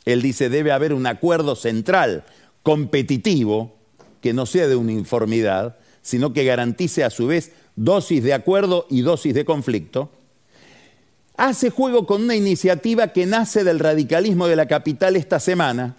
él 0.05 0.21
dice 0.21 0.49
debe 0.49 0.71
haber 0.71 0.93
un 0.93 1.07
acuerdo 1.07 1.55
central, 1.55 2.23
competitivo, 2.63 3.75
que 4.21 4.33
no 4.33 4.45
sea 4.45 4.67
de 4.67 4.75
uniformidad, 4.75 5.77
sino 6.01 6.33
que 6.33 6.45
garantice 6.45 7.03
a 7.03 7.09
su 7.09 7.27
vez 7.27 7.51
dosis 7.75 8.23
de 8.23 8.33
acuerdo 8.33 8.87
y 8.89 9.01
dosis 9.01 9.33
de 9.33 9.45
conflicto, 9.45 10.09
hace 11.37 11.69
juego 11.69 12.05
con 12.05 12.23
una 12.23 12.35
iniciativa 12.35 13.09
que 13.09 13.25
nace 13.25 13.63
del 13.63 13.79
radicalismo 13.79 14.47
de 14.47 14.55
la 14.55 14.67
capital 14.67 15.15
esta 15.15 15.39
semana 15.39 15.97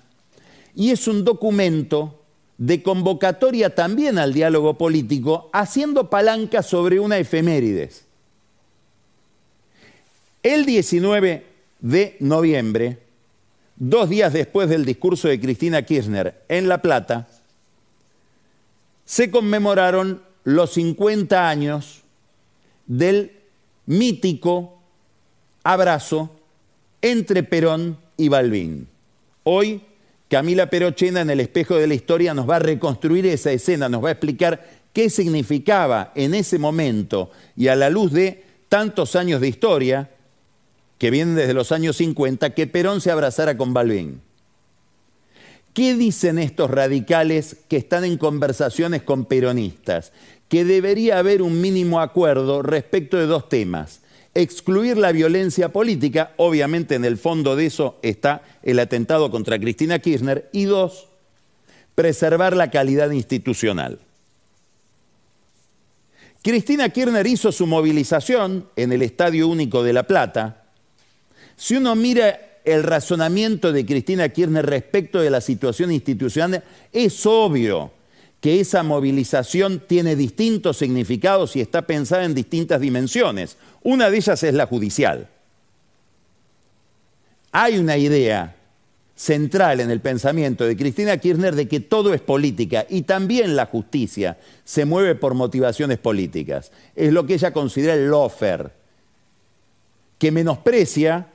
y 0.74 0.90
es 0.90 1.08
un 1.08 1.24
documento 1.24 2.22
de 2.58 2.82
convocatoria 2.82 3.74
también 3.74 4.18
al 4.18 4.32
diálogo 4.32 4.78
político, 4.78 5.50
haciendo 5.52 6.08
palanca 6.08 6.62
sobre 6.62 7.00
una 7.00 7.18
efemérides. 7.18 8.04
El 10.42 10.64
19 10.64 11.44
de 11.80 12.16
noviembre, 12.20 12.98
dos 13.76 14.08
días 14.08 14.32
después 14.32 14.68
del 14.68 14.84
discurso 14.84 15.28
de 15.28 15.40
Cristina 15.40 15.82
Kirchner 15.82 16.42
en 16.48 16.68
La 16.68 16.82
Plata, 16.82 17.28
se 19.04 19.30
conmemoraron 19.30 20.22
los 20.44 20.72
50 20.72 21.48
años 21.48 22.02
del 22.86 23.32
mítico 23.86 24.78
abrazo 25.62 26.30
entre 27.02 27.42
Perón 27.42 27.98
y 28.16 28.28
Balbín. 28.28 28.88
Hoy 29.44 29.82
Camila 30.28 30.68
Perochena 30.68 31.20
en 31.20 31.30
el 31.30 31.40
espejo 31.40 31.76
de 31.76 31.86
la 31.86 31.94
historia 31.94 32.34
nos 32.34 32.48
va 32.48 32.56
a 32.56 32.60
reconstruir 32.60 33.26
esa 33.26 33.52
escena, 33.52 33.88
nos 33.88 34.02
va 34.02 34.08
a 34.08 34.12
explicar 34.12 34.68
qué 34.92 35.08
significaba 35.08 36.12
en 36.16 36.34
ese 36.34 36.58
momento 36.58 37.30
y 37.56 37.68
a 37.68 37.76
la 37.76 37.90
luz 37.90 38.12
de 38.12 38.42
tantos 38.68 39.14
años 39.14 39.40
de 39.40 39.48
historia, 39.48 40.10
que 40.98 41.10
vienen 41.10 41.34
desde 41.34 41.54
los 41.54 41.72
años 41.72 41.96
50, 41.96 42.50
que 42.50 42.66
Perón 42.66 43.00
se 43.00 43.10
abrazara 43.10 43.56
con 43.56 43.74
Balbín. 43.74 44.20
¿Qué 45.74 45.94
dicen 45.94 46.38
estos 46.38 46.70
radicales 46.70 47.56
que 47.68 47.76
están 47.76 48.04
en 48.04 48.16
conversaciones 48.16 49.02
con 49.02 49.26
peronistas? 49.26 50.12
Que 50.48 50.64
debería 50.64 51.18
haber 51.18 51.42
un 51.42 51.60
mínimo 51.60 52.00
acuerdo 52.00 52.62
respecto 52.62 53.18
de 53.18 53.26
dos 53.26 53.48
temas 53.48 54.00
excluir 54.36 54.98
la 54.98 55.12
violencia 55.12 55.72
política, 55.72 56.34
obviamente 56.36 56.94
en 56.94 57.06
el 57.06 57.16
fondo 57.16 57.56
de 57.56 57.66
eso 57.66 57.98
está 58.02 58.42
el 58.62 58.78
atentado 58.78 59.30
contra 59.30 59.58
Cristina 59.58 59.98
Kirchner, 59.98 60.50
y 60.52 60.64
dos, 60.64 61.08
preservar 61.94 62.54
la 62.54 62.70
calidad 62.70 63.10
institucional. 63.12 63.98
Cristina 66.42 66.90
Kirchner 66.90 67.26
hizo 67.26 67.50
su 67.50 67.66
movilización 67.66 68.68
en 68.76 68.92
el 68.92 69.02
Estadio 69.02 69.48
Único 69.48 69.82
de 69.82 69.94
La 69.94 70.02
Plata. 70.02 70.65
Si 71.56 71.76
uno 71.76 71.94
mira 71.94 72.38
el 72.64 72.82
razonamiento 72.82 73.72
de 73.72 73.86
Cristina 73.86 74.28
Kirchner 74.28 74.66
respecto 74.66 75.20
de 75.20 75.30
la 75.30 75.40
situación 75.40 75.92
institucional, 75.92 76.62
es 76.92 77.24
obvio 77.24 77.92
que 78.40 78.60
esa 78.60 78.82
movilización 78.82 79.82
tiene 79.86 80.14
distintos 80.14 80.76
significados 80.76 81.56
y 81.56 81.60
está 81.60 81.82
pensada 81.82 82.24
en 82.24 82.34
distintas 82.34 82.80
dimensiones. 82.80 83.56
Una 83.82 84.10
de 84.10 84.18
ellas 84.18 84.42
es 84.42 84.52
la 84.52 84.66
judicial. 84.66 85.28
Hay 87.52 87.78
una 87.78 87.96
idea 87.96 88.54
central 89.14 89.80
en 89.80 89.90
el 89.90 90.00
pensamiento 90.00 90.66
de 90.66 90.76
Cristina 90.76 91.16
Kirchner 91.16 91.54
de 91.54 91.66
que 91.66 91.80
todo 91.80 92.12
es 92.12 92.20
política 92.20 92.84
y 92.88 93.02
también 93.02 93.56
la 93.56 93.64
justicia 93.64 94.36
se 94.64 94.84
mueve 94.84 95.14
por 95.14 95.32
motivaciones 95.32 95.98
políticas. 95.98 96.70
Es 96.94 97.12
lo 97.12 97.26
que 97.26 97.34
ella 97.34 97.52
considera 97.52 97.94
el 97.94 98.08
lofer, 98.08 98.72
que 100.18 100.30
menosprecia 100.30 101.28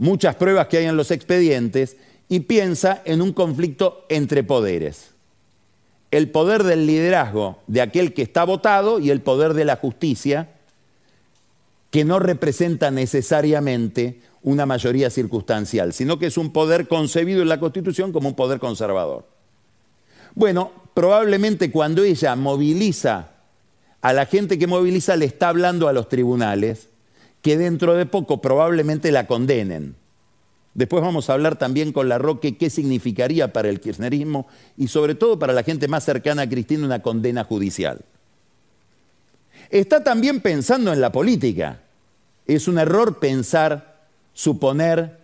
muchas 0.00 0.34
pruebas 0.34 0.66
que 0.66 0.78
hay 0.78 0.86
en 0.86 0.96
los 0.96 1.12
expedientes 1.12 1.96
y 2.28 2.40
piensa 2.40 3.02
en 3.04 3.22
un 3.22 3.32
conflicto 3.32 4.06
entre 4.08 4.42
poderes. 4.42 5.10
El 6.10 6.30
poder 6.30 6.64
del 6.64 6.86
liderazgo 6.86 7.58
de 7.68 7.82
aquel 7.82 8.14
que 8.14 8.22
está 8.22 8.44
votado 8.44 8.98
y 8.98 9.10
el 9.10 9.20
poder 9.20 9.54
de 9.54 9.64
la 9.64 9.76
justicia, 9.76 10.48
que 11.90 12.04
no 12.04 12.18
representa 12.18 12.90
necesariamente 12.90 14.20
una 14.42 14.64
mayoría 14.64 15.10
circunstancial, 15.10 15.92
sino 15.92 16.18
que 16.18 16.26
es 16.26 16.38
un 16.38 16.50
poder 16.52 16.88
concebido 16.88 17.42
en 17.42 17.48
la 17.48 17.60
Constitución 17.60 18.10
como 18.10 18.28
un 18.28 18.34
poder 18.34 18.58
conservador. 18.58 19.26
Bueno, 20.34 20.72
probablemente 20.94 21.70
cuando 21.70 22.02
ella 22.04 22.34
moviliza 22.36 23.32
a 24.00 24.12
la 24.14 24.24
gente 24.24 24.58
que 24.58 24.66
moviliza, 24.66 25.16
le 25.16 25.26
está 25.26 25.48
hablando 25.48 25.88
a 25.88 25.92
los 25.92 26.08
tribunales, 26.08 26.89
que 27.42 27.56
dentro 27.56 27.94
de 27.94 28.06
poco 28.06 28.40
probablemente 28.40 29.12
la 29.12 29.26
condenen. 29.26 29.96
Después 30.74 31.02
vamos 31.02 31.28
a 31.28 31.32
hablar 31.32 31.56
también 31.56 31.92
con 31.92 32.08
la 32.08 32.18
Roque 32.18 32.56
qué 32.56 32.70
significaría 32.70 33.52
para 33.52 33.68
el 33.68 33.80
kirchnerismo 33.80 34.46
y 34.76 34.88
sobre 34.88 35.14
todo 35.14 35.38
para 35.38 35.52
la 35.52 35.64
gente 35.64 35.88
más 35.88 36.04
cercana 36.04 36.42
a 36.42 36.48
Cristina 36.48 36.86
una 36.86 37.02
condena 37.02 37.44
judicial. 37.44 38.04
Está 39.70 40.02
también 40.04 40.40
pensando 40.40 40.92
en 40.92 41.00
la 41.00 41.12
política. 41.12 41.80
Es 42.46 42.68
un 42.68 42.78
error 42.78 43.18
pensar 43.18 44.06
suponer 44.32 45.18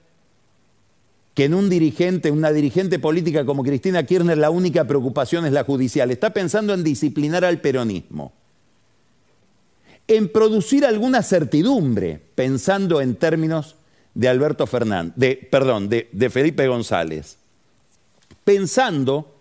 que 1.34 1.44
en 1.44 1.54
un 1.54 1.68
dirigente, 1.68 2.30
una 2.30 2.50
dirigente 2.50 2.98
política 2.98 3.44
como 3.44 3.62
Cristina 3.62 4.04
Kirchner, 4.04 4.38
la 4.38 4.50
única 4.50 4.84
preocupación 4.86 5.44
es 5.44 5.52
la 5.52 5.64
judicial. 5.64 6.10
Está 6.10 6.30
pensando 6.30 6.72
en 6.72 6.82
disciplinar 6.82 7.44
al 7.44 7.60
peronismo, 7.60 8.32
en 10.08 10.28
producir 10.28 10.84
alguna 10.84 11.22
certidumbre, 11.22 12.20
pensando 12.34 13.00
en 13.00 13.16
términos 13.16 13.76
de 14.14 14.28
Alberto 14.28 14.66
Fernández, 14.66 15.14
de, 15.16 15.48
perdón, 15.50 15.88
de, 15.88 16.08
de 16.12 16.30
Felipe 16.30 16.66
González, 16.68 17.38
pensando, 18.44 19.34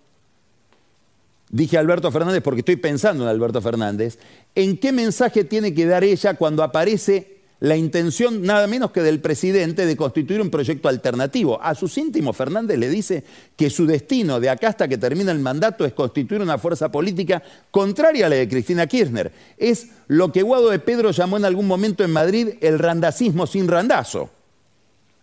dije 1.49 1.77
Alberto 1.77 2.11
Fernández 2.11 2.41
porque 2.43 2.59
estoy 2.59 2.75
pensando 2.75 3.23
en 3.23 3.29
Alberto 3.29 3.61
Fernández, 3.61 4.19
en 4.55 4.77
qué 4.77 4.91
mensaje 4.91 5.43
tiene 5.43 5.73
que 5.73 5.85
dar 5.85 6.03
ella 6.03 6.33
cuando 6.33 6.63
aparece 6.63 7.34
la 7.65 7.75
intención 7.75 8.43
nada 8.43 8.67
menos 8.67 8.91
que 8.91 9.01
del 9.01 9.21
presidente 9.21 9.87
de 9.87 9.97
constituir 9.97 10.39
un 10.39 10.51
proyecto 10.51 10.87
alternativo. 10.87 11.59
A 11.59 11.73
sus 11.73 11.97
íntimos 11.97 12.37
Fernández 12.37 12.77
le 12.77 12.89
dice 12.89 13.23
que 13.55 13.71
su 13.71 13.87
destino 13.87 14.39
de 14.39 14.51
acá 14.51 14.67
hasta 14.67 14.87
que 14.87 14.99
termina 14.99 15.31
el 15.31 15.39
mandato 15.39 15.83
es 15.83 15.93
constituir 15.93 16.41
una 16.43 16.59
fuerza 16.59 16.91
política 16.91 17.41
contraria 17.71 18.27
a 18.27 18.29
la 18.29 18.35
de 18.35 18.47
Cristina 18.47 18.85
Kirchner. 18.85 19.31
Es 19.57 19.87
lo 20.07 20.31
que 20.31 20.43
Guado 20.43 20.69
de 20.69 20.77
Pedro 20.77 21.09
llamó 21.09 21.37
en 21.37 21.45
algún 21.45 21.65
momento 21.65 22.03
en 22.03 22.11
Madrid 22.11 22.49
el 22.61 22.77
randacismo 22.77 23.47
sin 23.47 23.67
randazo. 23.67 24.29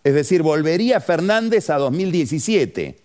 Es 0.03 0.15
decir, 0.15 0.43
volvería 0.43 1.01
Fernández 1.01 1.71
a 1.71 1.77
2017 1.79 2.97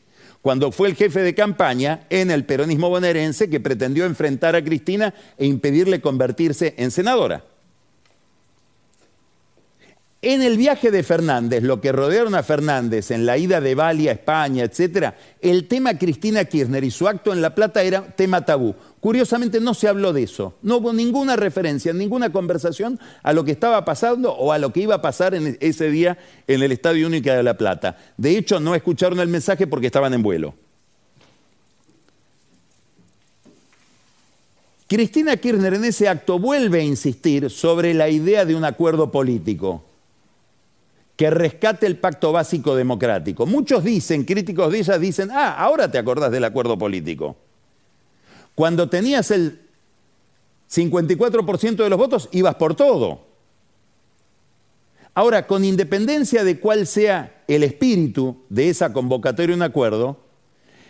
cuando 0.42 0.72
fue 0.72 0.88
el 0.88 0.96
jefe 0.96 1.20
de 1.20 1.36
campaña 1.36 2.08
en 2.10 2.32
el 2.32 2.44
peronismo 2.44 2.90
bonaerense 2.90 3.52
que 3.52 3.60
pretendió 3.60 4.06
enfrentar 4.06 4.56
a 4.56 4.64
Cristina 4.64 5.14
e 5.38 5.46
impedirle 5.46 6.02
convertirse 6.02 6.74
en 6.78 6.90
senadora. 6.90 7.44
En 10.24 10.42
el 10.42 10.58
viaje 10.58 10.90
de 10.90 11.04
Fernández, 11.04 11.62
lo 11.62 11.80
que 11.80 11.92
rodearon 11.92 12.34
a 12.34 12.42
Fernández 12.42 13.12
en 13.12 13.28
la 13.28 13.38
ida 13.38 13.62
de 13.62 13.76
Bali 13.76 14.08
a 14.08 14.14
España, 14.14 14.64
etc., 14.64 15.14
el 15.42 15.68
tema 15.68 16.00
Cristina 16.00 16.44
Kirchner 16.46 16.84
y 16.84 16.90
su 16.90 17.08
acto 17.08 17.32
en 17.32 17.42
La 17.42 17.54
Plata 17.54 17.84
era 17.84 18.02
tema 18.16 18.44
tabú. 18.44 18.74
Curiosamente 19.00 19.62
no 19.62 19.76
se 19.76 19.88
habló 19.88 20.14
de 20.14 20.24
eso. 20.24 20.56
No 20.64 20.78
hubo 20.78 20.92
ninguna 20.92 21.36
referencia, 21.36 21.94
ninguna 21.94 22.32
conversación 22.32 23.00
a 23.22 23.32
lo 23.32 23.46
que 23.46 23.52
estaba 23.52 23.86
pasando 23.86 24.34
o 24.34 24.52
a 24.52 24.58
lo 24.58 24.74
que 24.74 24.80
iba 24.82 24.96
a 24.96 25.02
pasar 25.04 25.36
en 25.36 25.56
ese 25.62 25.92
día 25.92 26.18
en 26.48 26.64
el 26.64 26.72
Estadio 26.72 27.06
Único 27.06 27.30
de 27.30 27.44
La 27.44 27.56
Plata. 27.56 27.96
De 28.18 28.36
hecho, 28.36 28.60
no 28.60 28.74
escucharon 28.74 29.20
el 29.20 29.28
mensaje 29.28 29.68
porque 29.68 29.86
estaban 29.86 30.16
en 30.16 30.24
vuelo. 30.24 30.56
Cristina 34.88 35.38
Kirchner 35.38 35.76
en 35.76 35.86
ese 35.86 36.10
acto 36.10 36.40
vuelve 36.40 36.80
a 36.80 36.84
insistir 36.84 37.52
sobre 37.52 37.94
la 37.94 38.10
idea 38.10 38.46
de 38.46 38.56
un 38.56 38.66
acuerdo 38.66 39.12
político 39.12 39.87
que 41.18 41.32
rescate 41.32 41.88
el 41.88 41.98
pacto 41.98 42.32
básico 42.32 42.76
democrático. 42.76 43.48
Muchos 43.48 43.84
dicen, 43.84 44.24
críticos 44.24 44.72
de 44.72 44.80
ella, 44.80 45.00
dicen, 45.00 45.30
ah, 45.32 45.56
ahora 45.58 45.92
te 45.92 45.98
acordás 45.98 46.32
del 46.32 46.44
acuerdo 46.44 46.78
político. 46.78 47.36
Cuando 48.54 48.88
tenías 48.88 49.32
el 49.32 49.60
54% 50.70 51.76
de 51.76 51.90
los 51.90 51.98
votos, 51.98 52.30
ibas 52.32 52.56
por 52.56 52.76
todo. 52.76 53.26
Ahora, 55.16 55.48
con 55.48 55.66
independencia 55.66 56.44
de 56.44 56.60
cuál 56.60 56.86
sea 56.86 57.42
el 57.48 57.64
espíritu 57.64 58.44
de 58.50 58.70
esa 58.70 58.94
convocatoria 58.94 59.56
un 59.56 59.64
acuerdo, 59.64 60.20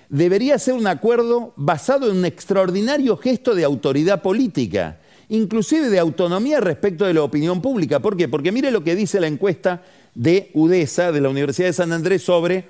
debería 0.10 0.60
ser 0.60 0.74
un 0.74 0.88
acuerdo 0.88 1.54
basado 1.56 2.12
en 2.12 2.18
un 2.18 2.26
extraordinario 2.26 3.16
gesto 3.16 3.56
de 3.56 3.64
autoridad 3.64 4.22
política, 4.22 5.00
inclusive 5.30 5.90
de 5.90 6.00
autonomía 6.00 6.60
respecto 6.60 7.06
de 7.06 7.14
la 7.14 7.24
opinión 7.24 7.62
pública. 7.62 8.00
¿Por 8.00 8.16
qué? 8.16 8.28
Porque 8.28 8.52
mire 8.52 8.72
lo 8.72 8.84
que 8.84 8.96
dice 8.96 9.20
la 9.20 9.28
encuesta 9.28 9.84
de 10.16 10.50
UDESA, 10.54 11.12
de 11.12 11.22
la 11.22 11.30
Universidad 11.30 11.68
de 11.68 11.74
San 11.74 11.92
Andrés, 11.92 12.24
sobre 12.24 12.66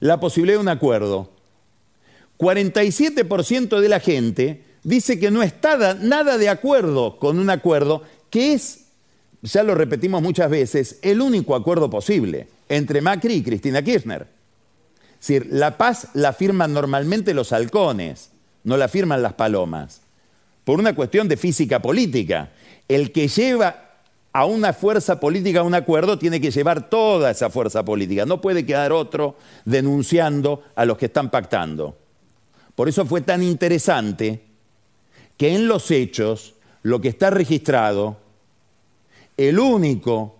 la 0.00 0.20
posibilidad 0.20 0.58
de 0.58 0.62
un 0.62 0.68
acuerdo. 0.68 1.30
47% 2.38 3.80
de 3.80 3.88
la 3.88 4.00
gente 4.00 4.64
dice 4.82 5.18
que 5.18 5.30
no 5.30 5.42
está 5.42 5.94
nada 5.94 6.38
de 6.38 6.48
acuerdo 6.48 7.18
con 7.18 7.38
un 7.38 7.50
acuerdo 7.50 8.02
que 8.30 8.52
es, 8.52 8.86
ya 9.42 9.62
lo 9.62 9.74
repetimos 9.74 10.22
muchas 10.22 10.50
veces, 10.50 10.98
el 11.02 11.20
único 11.20 11.54
acuerdo 11.54 11.88
posible 11.88 12.48
entre 12.68 13.00
Macri 13.00 13.34
y 13.34 13.42
Cristina 13.42 13.82
Kirchner. 13.82 14.26
Es 15.20 15.28
decir, 15.28 15.46
la 15.50 15.78
paz 15.78 16.08
la 16.14 16.32
firman 16.32 16.72
normalmente 16.72 17.32
los 17.32 17.52
halcones, 17.52 18.30
no 18.64 18.76
la 18.76 18.88
firman 18.88 19.22
las 19.22 19.34
palomas, 19.34 20.01
por 20.64 20.78
una 20.78 20.94
cuestión 20.94 21.28
de 21.28 21.36
física 21.36 21.80
política. 21.80 22.50
El 22.88 23.12
que 23.12 23.28
lleva 23.28 23.92
a 24.32 24.46
una 24.46 24.72
fuerza 24.72 25.20
política, 25.20 25.60
a 25.60 25.64
un 25.64 25.74
acuerdo, 25.74 26.18
tiene 26.18 26.40
que 26.40 26.50
llevar 26.50 26.88
toda 26.88 27.30
esa 27.30 27.50
fuerza 27.50 27.84
política. 27.84 28.24
No 28.24 28.40
puede 28.40 28.64
quedar 28.64 28.92
otro 28.92 29.36
denunciando 29.64 30.62
a 30.74 30.84
los 30.84 30.96
que 30.96 31.06
están 31.06 31.30
pactando. 31.30 31.96
Por 32.74 32.88
eso 32.88 33.04
fue 33.04 33.20
tan 33.20 33.42
interesante 33.42 34.42
que 35.36 35.54
en 35.54 35.68
los 35.68 35.90
hechos, 35.90 36.54
lo 36.82 37.00
que 37.00 37.08
está 37.08 37.30
registrado, 37.30 38.16
el 39.36 39.58
único 39.58 40.36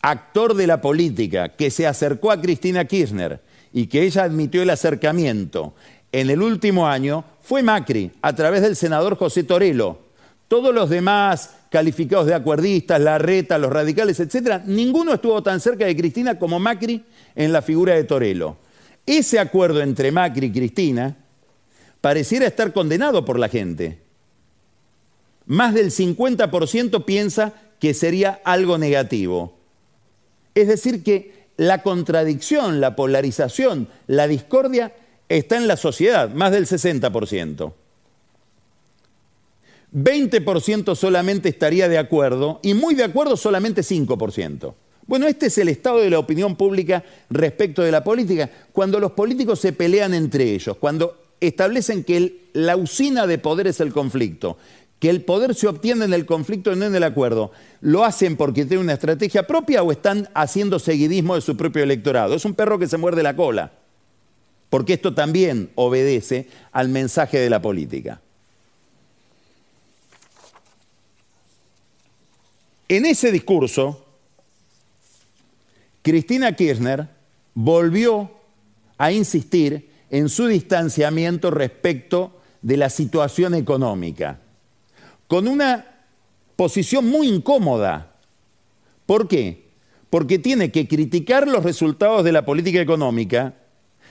actor 0.00 0.54
de 0.54 0.66
la 0.66 0.80
política 0.80 1.50
que 1.50 1.70
se 1.70 1.86
acercó 1.86 2.30
a 2.30 2.40
Cristina 2.40 2.84
Kirchner 2.84 3.40
y 3.72 3.86
que 3.86 4.02
ella 4.02 4.24
admitió 4.24 4.62
el 4.62 4.70
acercamiento 4.70 5.74
en 6.12 6.30
el 6.30 6.42
último 6.42 6.86
año 6.86 7.24
fue 7.40 7.62
Macri, 7.62 8.10
a 8.22 8.34
través 8.34 8.62
del 8.62 8.76
senador 8.76 9.16
José 9.16 9.44
Torello. 9.44 9.98
Todos 10.48 10.74
los 10.74 10.90
demás 10.90 11.50
calificados 11.70 12.26
de 12.26 12.34
acuerdistas, 12.34 13.00
la 13.00 13.18
reta, 13.18 13.58
los 13.58 13.72
radicales, 13.72 14.18
etcétera, 14.20 14.62
ninguno 14.64 15.14
estuvo 15.14 15.42
tan 15.42 15.60
cerca 15.60 15.84
de 15.84 15.96
Cristina 15.96 16.38
como 16.38 16.58
Macri 16.58 17.04
en 17.34 17.52
la 17.52 17.62
figura 17.62 17.94
de 17.94 18.04
Torello. 18.04 18.56
Ese 19.04 19.38
acuerdo 19.38 19.82
entre 19.82 20.10
Macri 20.12 20.46
y 20.46 20.52
Cristina 20.52 21.16
pareciera 22.00 22.46
estar 22.46 22.72
condenado 22.72 23.24
por 23.24 23.38
la 23.38 23.48
gente. 23.48 23.98
Más 25.46 25.74
del 25.74 25.90
50% 25.90 27.04
piensa 27.04 27.52
que 27.78 27.94
sería 27.94 28.40
algo 28.44 28.78
negativo. 28.78 29.56
Es 30.54 30.68
decir, 30.68 31.02
que 31.02 31.46
la 31.56 31.82
contradicción, 31.82 32.80
la 32.80 32.96
polarización, 32.96 33.88
la 34.06 34.26
discordia 34.26 34.92
está 35.28 35.56
en 35.56 35.66
la 35.66 35.76
sociedad, 35.76 36.30
más 36.30 36.52
del 36.52 36.66
60%. 36.66 37.72
20% 39.94 40.94
solamente 40.94 41.48
estaría 41.48 41.88
de 41.88 41.98
acuerdo 41.98 42.60
y 42.62 42.74
muy 42.74 42.94
de 42.94 43.04
acuerdo 43.04 43.36
solamente 43.36 43.82
5%. 43.82 44.74
Bueno, 45.06 45.28
este 45.28 45.46
es 45.46 45.58
el 45.58 45.68
estado 45.68 46.00
de 46.00 46.10
la 46.10 46.18
opinión 46.18 46.56
pública 46.56 47.04
respecto 47.30 47.82
de 47.82 47.92
la 47.92 48.02
política, 48.02 48.50
cuando 48.72 48.98
los 48.98 49.12
políticos 49.12 49.60
se 49.60 49.72
pelean 49.72 50.14
entre 50.14 50.52
ellos, 50.52 50.76
cuando 50.78 51.22
establecen 51.40 52.02
que 52.02 52.48
la 52.52 52.76
usina 52.76 53.26
de 53.26 53.38
poder 53.38 53.68
es 53.68 53.80
el 53.80 53.92
conflicto, 53.92 54.58
que 54.98 55.08
el 55.08 55.22
poder 55.22 55.54
se 55.54 55.68
obtiene 55.68 56.06
en 56.06 56.12
el 56.12 56.26
conflicto 56.26 56.72
y 56.72 56.76
no 56.76 56.86
en 56.86 56.94
el 56.94 57.04
acuerdo, 57.04 57.52
¿lo 57.80 58.04
hacen 58.04 58.36
porque 58.36 58.64
tienen 58.64 58.84
una 58.84 58.94
estrategia 58.94 59.46
propia 59.46 59.82
o 59.82 59.92
están 59.92 60.28
haciendo 60.34 60.78
seguidismo 60.78 61.36
de 61.36 61.40
su 61.40 61.56
propio 61.56 61.84
electorado? 61.84 62.34
Es 62.34 62.44
un 62.44 62.54
perro 62.54 62.78
que 62.78 62.88
se 62.88 62.96
muerde 62.96 63.22
la 63.22 63.36
cola, 63.36 63.72
porque 64.70 64.94
esto 64.94 65.14
también 65.14 65.70
obedece 65.74 66.48
al 66.72 66.88
mensaje 66.88 67.38
de 67.38 67.50
la 67.50 67.62
política. 67.62 68.20
En 72.88 73.04
ese 73.04 73.32
discurso, 73.32 74.04
Cristina 76.02 76.52
Kirchner 76.54 77.08
volvió 77.54 78.30
a 78.98 79.10
insistir 79.10 79.90
en 80.10 80.28
su 80.28 80.46
distanciamiento 80.46 81.50
respecto 81.50 82.40
de 82.62 82.76
la 82.76 82.90
situación 82.90 83.54
económica, 83.54 84.40
con 85.26 85.48
una 85.48 85.84
posición 86.54 87.06
muy 87.08 87.28
incómoda. 87.28 88.14
¿Por 89.04 89.26
qué? 89.26 89.66
Porque 90.10 90.38
tiene 90.38 90.70
que 90.70 90.86
criticar 90.86 91.48
los 91.48 91.64
resultados 91.64 92.24
de 92.24 92.32
la 92.32 92.44
política 92.44 92.80
económica 92.80 93.54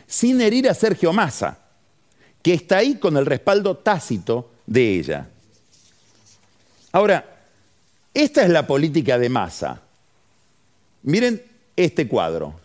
sin 0.07 0.41
herir 0.41 0.69
a 0.69 0.73
Sergio 0.73 1.13
Massa, 1.13 1.59
que 2.41 2.53
está 2.53 2.77
ahí 2.77 2.95
con 2.95 3.17
el 3.17 3.25
respaldo 3.25 3.77
tácito 3.77 4.51
de 4.65 4.99
ella. 4.99 5.29
Ahora, 6.91 7.25
esta 8.13 8.43
es 8.43 8.49
la 8.49 8.65
política 8.65 9.17
de 9.17 9.29
Massa. 9.29 9.81
Miren 11.03 11.41
este 11.75 12.07
cuadro. 12.07 12.59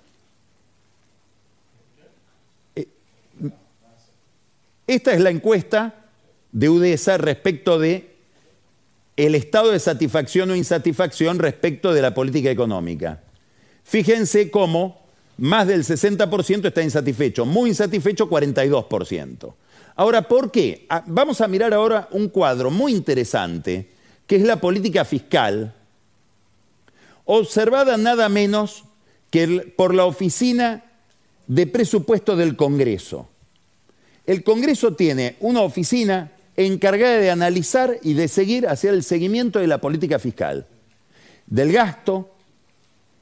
Esta 4.87 5.12
es 5.12 5.20
la 5.20 5.31
encuesta 5.31 5.94
de 6.53 6.68
UDESA 6.68 7.18
respecto 7.18 7.79
de 7.79 8.16
el 9.16 9.35
estado 9.35 9.70
de 9.70 9.79
satisfacción 9.79 10.50
o 10.50 10.57
insatisfacción 10.57 11.38
respecto 11.38 11.92
de 11.92 12.03
la 12.03 12.14
política 12.14 12.50
económica. 12.50 13.20
Fíjense 13.85 14.50
cómo 14.50 14.99
más 15.40 15.66
del 15.66 15.85
60% 15.85 16.66
está 16.66 16.83
insatisfecho, 16.83 17.44
muy 17.44 17.70
insatisfecho 17.70 18.31
42%. 18.31 19.55
Ahora, 19.96 20.29
¿por 20.29 20.50
qué? 20.50 20.87
Ah, 20.88 21.03
vamos 21.07 21.40
a 21.40 21.48
mirar 21.48 21.74
ahora 21.74 22.09
un 22.12 22.29
cuadro 22.29 22.70
muy 22.70 22.92
interesante, 22.92 23.90
que 24.26 24.37
es 24.37 24.42
la 24.42 24.61
política 24.61 25.05
fiscal, 25.05 25.74
observada 27.24 27.96
nada 27.96 28.29
menos 28.29 28.85
que 29.31 29.74
por 29.76 29.94
la 29.94 30.05
Oficina 30.05 30.85
de 31.48 31.66
Presupuesto 31.66 32.37
del 32.37 32.57
Congreso 32.57 33.29
el 34.31 34.44
Congreso 34.44 34.94
tiene 34.94 35.35
una 35.40 35.62
oficina 35.62 36.31
encargada 36.57 37.16
de 37.16 37.33
analizar 37.33 37.98
y 38.00 38.14
de 38.14 38.29
seguir 38.29 38.68
hacia 38.68 38.90
el 38.90 39.03
seguimiento 39.03 39.59
de 39.59 39.66
la 39.66 39.81
política 39.81 40.20
fiscal, 40.20 40.68
del 41.46 41.72
gasto, 41.72 42.31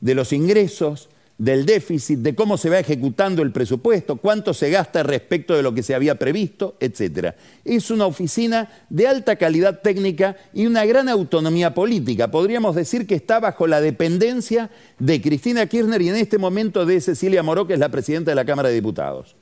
de 0.00 0.14
los 0.14 0.34
ingresos, 0.34 1.08
del 1.38 1.64
déficit, 1.64 2.18
de 2.18 2.34
cómo 2.34 2.58
se 2.58 2.68
va 2.68 2.80
ejecutando 2.80 3.42
el 3.42 3.52
presupuesto, 3.52 4.16
cuánto 4.16 4.52
se 4.52 4.70
gasta 4.70 5.04
respecto 5.04 5.54
de 5.54 5.62
lo 5.62 5.72
que 5.72 5.84
se 5.84 5.94
había 5.94 6.16
previsto, 6.16 6.76
etc. 6.80 7.34
Es 7.64 7.92
una 7.92 8.06
oficina 8.06 8.68
de 8.90 9.06
alta 9.06 9.36
calidad 9.36 9.80
técnica 9.80 10.36
y 10.52 10.66
una 10.66 10.84
gran 10.84 11.08
autonomía 11.08 11.72
política. 11.74 12.28
Podríamos 12.28 12.74
decir 12.74 13.06
que 13.06 13.14
está 13.14 13.38
bajo 13.38 13.68
la 13.68 13.80
dependencia 13.80 14.68
de 14.98 15.22
Cristina 15.22 15.66
Kirchner 15.66 16.02
y 16.02 16.08
en 16.08 16.16
este 16.16 16.38
momento 16.38 16.84
de 16.84 17.00
Cecilia 17.00 17.44
Moró, 17.44 17.68
que 17.68 17.74
es 17.74 17.80
la 17.80 17.88
presidenta 17.88 18.32
de 18.32 18.34
la 18.34 18.44
Cámara 18.44 18.68
de 18.68 18.74
Diputados. 18.74 19.36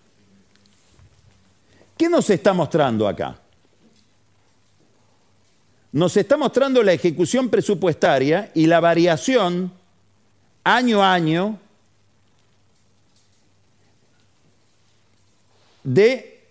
¿Qué 1.96 2.10
nos 2.10 2.28
está 2.28 2.52
mostrando 2.52 3.08
acá? 3.08 3.40
Nos 5.92 6.14
está 6.18 6.36
mostrando 6.36 6.82
la 6.82 6.92
ejecución 6.92 7.48
presupuestaria 7.48 8.50
y 8.52 8.66
la 8.66 8.80
variación 8.80 9.72
año 10.62 11.02
a 11.02 11.14
año 11.14 11.58
de 15.86 16.42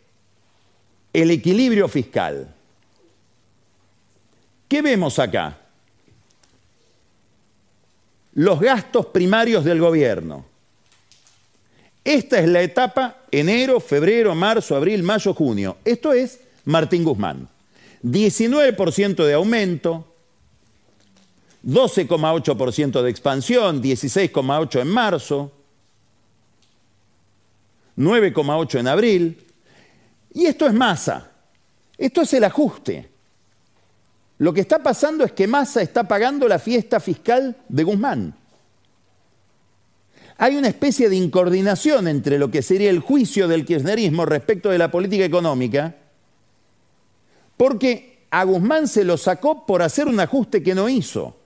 el 1.14 1.30
equilibrio 1.30 1.88
fiscal. 1.88 2.48
¿Qué 4.68 4.82
vemos 4.82 5.20
acá? 5.20 5.58
Los 8.34 8.60
gastos 8.60 9.08
primarios 9.08 9.64
del 9.64 9.80
gobierno. 9.80 10.46
Esta 12.04 12.40
es 12.40 12.48
la 12.48 12.62
etapa 12.62 13.18
enero, 13.32 13.80
febrero, 13.80 14.34
marzo, 14.36 14.76
abril, 14.76 15.04
mayo, 15.04 15.34
junio. 15.34 15.78
Esto 15.84 16.14
es 16.14 16.40
Martín 16.66 17.04
Guzmán. 17.04 17.48
19% 18.04 19.26
de 19.26 19.34
aumento, 19.34 20.06
12,8% 21.66 23.02
de 23.02 23.10
expansión, 23.10 23.82
16,8% 23.82 24.82
en 24.82 24.88
marzo, 24.88 25.52
9,8% 27.98 28.80
en 28.80 28.88
abril. 28.88 29.46
Y 30.34 30.46
esto 30.46 30.68
es 30.68 30.74
masa. 30.74 31.32
Esto 31.98 32.22
es 32.22 32.34
el 32.34 32.44
ajuste. 32.44 33.10
Lo 34.38 34.54
que 34.54 34.62
está 34.62 34.84
pasando 34.84 35.24
es 35.24 35.32
que 35.32 35.48
Massa 35.48 35.82
está 35.82 36.06
pagando 36.06 36.48
la 36.48 36.60
fiesta 36.60 37.00
fiscal 37.00 37.56
de 37.70 37.84
Guzmán 37.84 38.36
hay 40.38 40.58
una 40.58 40.68
especie 40.68 41.10
de 41.10 41.16
incoordinación 41.16 42.08
entre 42.08 42.38
lo 42.38 42.52
que 42.52 42.62
sería 42.62 42.90
el 42.90 43.00
juicio 43.00 43.48
del 43.48 43.66
kirchnerismo 43.66 44.26
respecto 44.26 44.70
de 44.70 44.78
la 44.78 44.92
política 44.92 45.24
económica, 45.24 45.96
porque 47.56 48.26
a 48.30 48.44
Guzmán 48.44 48.88
se 48.88 49.06
lo 49.06 49.18
sacó 49.18 49.66
por 49.66 49.82
hacer 49.82 50.08
un 50.08 50.20
ajuste 50.20 50.62
que 50.62 50.76
no 50.76 50.90
hizo. 50.90 51.38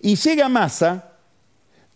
Y 0.00 0.16
llega 0.16 0.48
Massa 0.48 1.11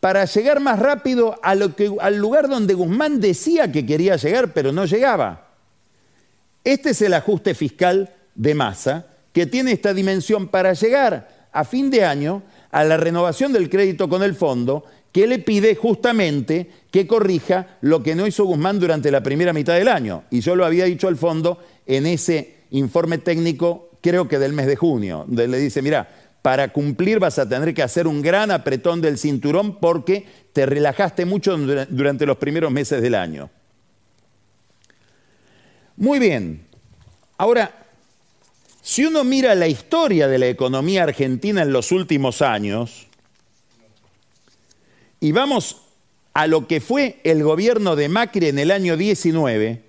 para 0.01 0.25
llegar 0.25 0.61
más 0.61 0.79
rápido 0.79 1.39
al 1.43 2.17
lugar 2.17 2.49
donde 2.49 2.75
Guzmán 2.75 3.21
decía 3.21 3.73
que 3.73 3.87
quería 3.87 4.17
llegar, 4.17 4.53
pero 4.53 4.73
no 4.73 4.85
llegaba. 4.85 5.49
Este 6.65 6.91
es 6.91 7.03
el 7.03 7.15
ajuste 7.15 7.55
fiscal 7.55 8.13
de 8.35 8.55
Massa, 8.55 9.07
que 9.33 9.47
tiene 9.47 9.73
esta 9.73 9.95
dimensión 9.95 10.49
para 10.49 10.73
llegar 10.73 11.49
a 11.53 11.65
fin 11.65 11.91
de 11.91 12.05
año 12.05 12.43
a 12.71 12.85
la 12.85 12.97
renovación 12.97 13.53
del 13.53 13.71
crédito 13.71 14.09
con 14.09 14.23
el 14.23 14.35
fondo 14.35 14.85
que 15.17 15.27
le 15.27 15.39
pide 15.39 15.75
justamente 15.75 16.71
que 16.91 17.07
corrija 17.07 17.79
lo 17.81 18.03
que 18.03 18.15
no 18.15 18.27
hizo 18.27 18.45
Guzmán 18.45 18.79
durante 18.79 19.11
la 19.11 19.23
primera 19.23 19.55
mitad 19.55 19.75
del 19.75 19.89
año. 19.89 20.25
Y 20.31 20.41
yo 20.41 20.55
lo 20.55 20.67
había 20.67 20.85
dicho 20.85 21.09
al 21.09 21.17
fondo 21.17 21.59
en 21.87 22.05
ese 22.05 22.65
informe 22.71 23.17
técnico, 23.17 23.93
creo 24.03 24.29
que 24.29 24.39
del 24.39 24.53
mes 24.53 24.67
de 24.67 24.77
junio, 24.77 25.25
donde 25.27 25.49
le 25.49 25.59
dice, 25.59 25.81
mira, 25.81 26.26
para 26.47 26.73
cumplir 26.73 27.19
vas 27.19 27.41
a 27.41 27.49
tener 27.49 27.75
que 27.75 27.83
hacer 27.83 28.07
un 28.07 28.23
gran 28.23 28.53
apretón 28.53 29.01
del 29.01 29.19
cinturón 29.19 29.81
porque 29.81 30.25
te 30.53 30.65
relajaste 30.65 31.25
mucho 31.25 31.59
durante 31.59 32.25
los 32.25 32.37
primeros 32.37 32.71
meses 32.71 33.03
del 33.03 33.17
año. 33.17 33.51
Muy 35.97 36.21
bien. 36.21 36.65
Ahora, 37.37 37.89
si 38.81 39.05
uno 39.05 39.25
mira 39.25 39.57
la 39.57 39.67
historia 39.67 40.29
de 40.29 40.39
la 40.39 40.47
economía 40.47 41.03
argentina 41.03 41.63
en 41.63 41.73
los 41.73 41.91
últimos 41.91 42.41
años, 42.43 43.09
y 45.19 45.33
vamos 45.33 45.83
a 46.33 46.47
lo 46.47 46.69
que 46.69 46.81
fue 46.81 47.19
el 47.25 47.43
gobierno 47.43 47.97
de 47.97 48.09
Macri 48.09 48.47
en 48.47 48.61
el 48.61 48.71
año 48.71 48.97
19, 48.97 49.83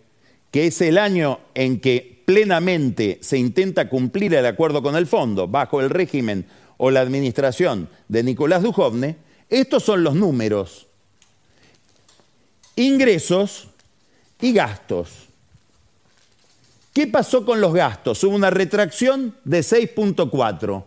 que 0.49 0.65
es 0.65 0.81
el 0.81 0.97
año 0.97 1.39
en 1.53 1.79
que 1.79 2.16
plenamente 2.27 3.19
se 3.21 3.37
intenta 3.37 3.87
cumplir 3.87 4.33
el 4.33 4.45
acuerdo 4.45 4.83
con 4.83 4.97
el 4.97 5.07
fondo 5.07 5.47
bajo 5.47 5.79
el 5.79 5.89
régimen 5.89 6.45
o 6.75 6.91
la 6.91 6.99
administración 6.99 7.87
de 8.09 8.21
Nicolás 8.21 8.63
Dujovne, 8.63 9.15
estos 9.49 9.83
son 9.83 10.03
los 10.03 10.13
números. 10.13 10.87
Ingresos 12.75 13.69
y 14.41 14.51
gastos. 14.51 15.29
¿Qué 16.93 17.07
pasó 17.07 17.45
con 17.45 17.61
los 17.61 17.73
gastos? 17.73 18.21
Hubo 18.25 18.35
una 18.35 18.49
retracción 18.49 19.37
de 19.45 19.61
6.4. 19.61 20.83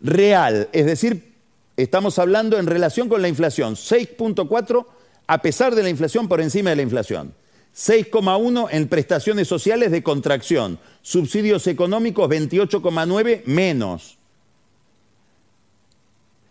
Real, 0.00 0.68
es 0.72 0.86
decir, 0.86 1.32
estamos 1.76 2.18
hablando 2.18 2.58
en 2.58 2.66
relación 2.66 3.08
con 3.08 3.22
la 3.22 3.28
inflación, 3.28 3.76
6.4 3.76 4.84
a 5.28 5.42
pesar 5.42 5.76
de 5.76 5.84
la 5.84 5.90
inflación 5.90 6.26
por 6.26 6.40
encima 6.40 6.70
de 6.70 6.76
la 6.76 6.82
inflación. 6.82 7.32
6,1 7.76 8.68
en 8.70 8.88
prestaciones 8.88 9.48
sociales 9.48 9.90
de 9.90 10.02
contracción, 10.02 10.78
subsidios 11.02 11.66
económicos 11.66 12.28
28,9 12.28 13.44
menos. 13.44 14.16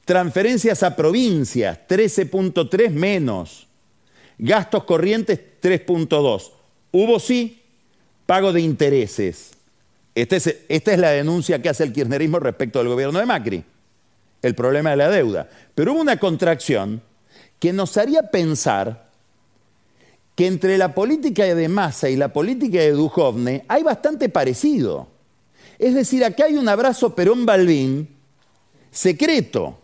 Transferencias 0.05 0.83
a 0.83 0.95
provincias 0.95 1.79
13.3 1.87 2.91
menos. 2.91 3.67
Gastos 4.37 4.83
corrientes 4.83 5.39
3.2. 5.61 6.51
Hubo 6.91 7.19
sí 7.19 7.63
Pago 8.25 8.51
de 8.51 8.61
intereses. 8.61 9.51
Este 10.15 10.65
esta 10.69 10.93
es 10.93 10.99
la 10.99 11.11
denuncia 11.11 11.61
que 11.61 11.69
hace 11.69 11.83
el 11.83 11.93
kirchnerismo 11.93 12.39
respecto 12.39 12.79
al 12.79 12.87
gobierno 12.87 13.19
de 13.19 13.25
Macri, 13.25 13.63
el 14.41 14.55
problema 14.55 14.91
de 14.91 14.95
la 14.95 15.09
deuda. 15.09 15.47
Pero 15.75 15.93
hubo 15.93 16.01
una 16.01 16.17
contracción 16.17 17.01
que 17.59 17.71
nos 17.71 17.97
haría 17.97 18.23
pensar 18.23 19.04
que 20.35 20.47
entre 20.47 20.77
la 20.77 20.93
política 20.93 21.43
de 21.43 21.69
Massa 21.69 22.09
y 22.09 22.15
la 22.15 22.33
política 22.33 22.79
de 22.79 22.91
Duhovne 22.91 23.63
hay 23.67 23.83
bastante 23.83 24.29
parecido. 24.29 25.07
Es 25.79 25.93
decir, 25.93 26.23
acá 26.23 26.45
hay 26.45 26.57
un 26.57 26.67
abrazo 26.67 27.15
Perón-Balbín 27.15 28.07
secreto, 28.91 29.77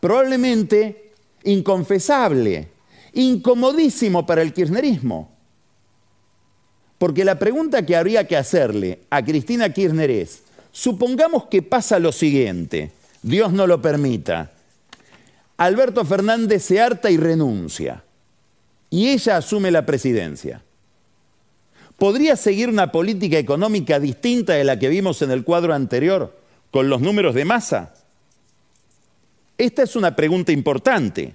probablemente 0.00 1.12
inconfesable, 1.44 2.68
incomodísimo 3.12 4.24
para 4.26 4.42
el 4.42 4.52
kirchnerismo. 4.52 5.30
Porque 6.98 7.24
la 7.24 7.38
pregunta 7.38 7.84
que 7.84 7.96
habría 7.96 8.26
que 8.26 8.36
hacerle 8.36 9.00
a 9.10 9.24
Cristina 9.24 9.72
Kirchner 9.72 10.10
es, 10.10 10.42
supongamos 10.72 11.46
que 11.46 11.62
pasa 11.62 11.98
lo 11.98 12.12
siguiente, 12.12 12.92
Dios 13.22 13.52
no 13.52 13.66
lo 13.66 13.82
permita, 13.82 14.52
Alberto 15.56 16.04
Fernández 16.04 16.64
se 16.64 16.80
harta 16.80 17.10
y 17.10 17.16
renuncia, 17.16 18.03
y 18.94 19.08
ella 19.08 19.38
asume 19.38 19.72
la 19.72 19.84
presidencia. 19.84 20.62
¿Podría 21.96 22.36
seguir 22.36 22.68
una 22.68 22.92
política 22.92 23.36
económica 23.38 23.98
distinta 23.98 24.52
de 24.52 24.62
la 24.62 24.78
que 24.78 24.88
vimos 24.88 25.20
en 25.20 25.32
el 25.32 25.42
cuadro 25.42 25.74
anterior, 25.74 26.38
con 26.70 26.88
los 26.88 27.00
números 27.00 27.34
de 27.34 27.44
masa? 27.44 27.92
Esta 29.58 29.82
es 29.82 29.96
una 29.96 30.14
pregunta 30.14 30.52
importante. 30.52 31.34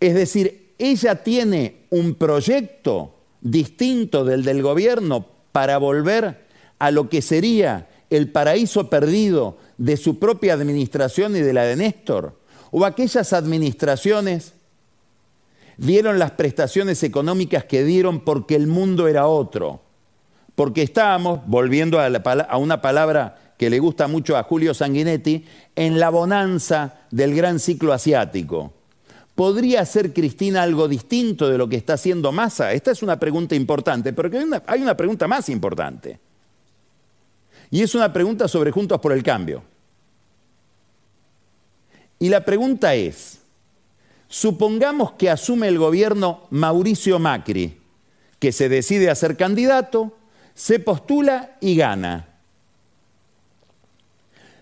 Es 0.00 0.14
decir, 0.14 0.74
ella 0.76 1.22
tiene 1.22 1.86
un 1.88 2.14
proyecto 2.14 3.14
distinto 3.40 4.22
del 4.26 4.44
del 4.44 4.60
gobierno 4.60 5.26
para 5.52 5.78
volver 5.78 6.44
a 6.78 6.90
lo 6.90 7.08
que 7.08 7.22
sería 7.22 7.88
el 8.10 8.30
paraíso 8.30 8.90
perdido 8.90 9.56
de 9.78 9.96
su 9.96 10.18
propia 10.18 10.52
administración 10.52 11.36
y 11.36 11.40
de 11.40 11.54
la 11.54 11.64
de 11.64 11.76
Néstor, 11.76 12.34
o 12.70 12.84
aquellas 12.84 13.32
administraciones 13.32 14.54
dieron 15.76 16.18
las 16.18 16.32
prestaciones 16.32 17.02
económicas 17.02 17.64
que 17.64 17.84
dieron 17.84 18.20
porque 18.20 18.56
el 18.56 18.66
mundo 18.66 19.08
era 19.08 19.26
otro, 19.26 19.80
porque 20.54 20.82
estábamos, 20.82 21.40
volviendo 21.46 22.00
a, 22.00 22.06
a 22.06 22.56
una 22.56 22.80
palabra 22.80 23.54
que 23.58 23.70
le 23.70 23.78
gusta 23.78 24.08
mucho 24.08 24.36
a 24.36 24.42
Julio 24.42 24.74
Sanguinetti, 24.74 25.44
en 25.74 25.98
la 25.98 26.10
bonanza 26.10 27.00
del 27.10 27.34
gran 27.34 27.58
ciclo 27.58 27.92
asiático. 27.92 28.72
¿Podría 29.34 29.82
hacer 29.82 30.14
Cristina 30.14 30.62
algo 30.62 30.88
distinto 30.88 31.48
de 31.48 31.58
lo 31.58 31.68
que 31.68 31.76
está 31.76 31.94
haciendo 31.94 32.32
Massa? 32.32 32.72
Esta 32.72 32.90
es 32.90 33.02
una 33.02 33.18
pregunta 33.18 33.54
importante, 33.54 34.12
pero 34.12 34.30
hay 34.36 34.44
una, 34.44 34.62
hay 34.66 34.82
una 34.82 34.96
pregunta 34.96 35.28
más 35.28 35.48
importante. 35.50 36.18
Y 37.70 37.82
es 37.82 37.94
una 37.94 38.12
pregunta 38.12 38.48
sobre 38.48 38.70
Juntos 38.70 38.98
por 39.00 39.12
el 39.12 39.22
Cambio. 39.22 39.62
Y 42.18 42.28
la 42.28 42.44
pregunta 42.44 42.94
es, 42.94 43.38
supongamos 44.28 45.12
que 45.12 45.30
asume 45.30 45.68
el 45.68 45.78
gobierno 45.78 46.46
Mauricio 46.50 47.18
Macri, 47.18 47.78
que 48.38 48.52
se 48.52 48.68
decide 48.68 49.10
a 49.10 49.14
ser 49.14 49.36
candidato, 49.36 50.16
se 50.54 50.78
postula 50.78 51.56
y 51.60 51.76
gana. 51.76 52.28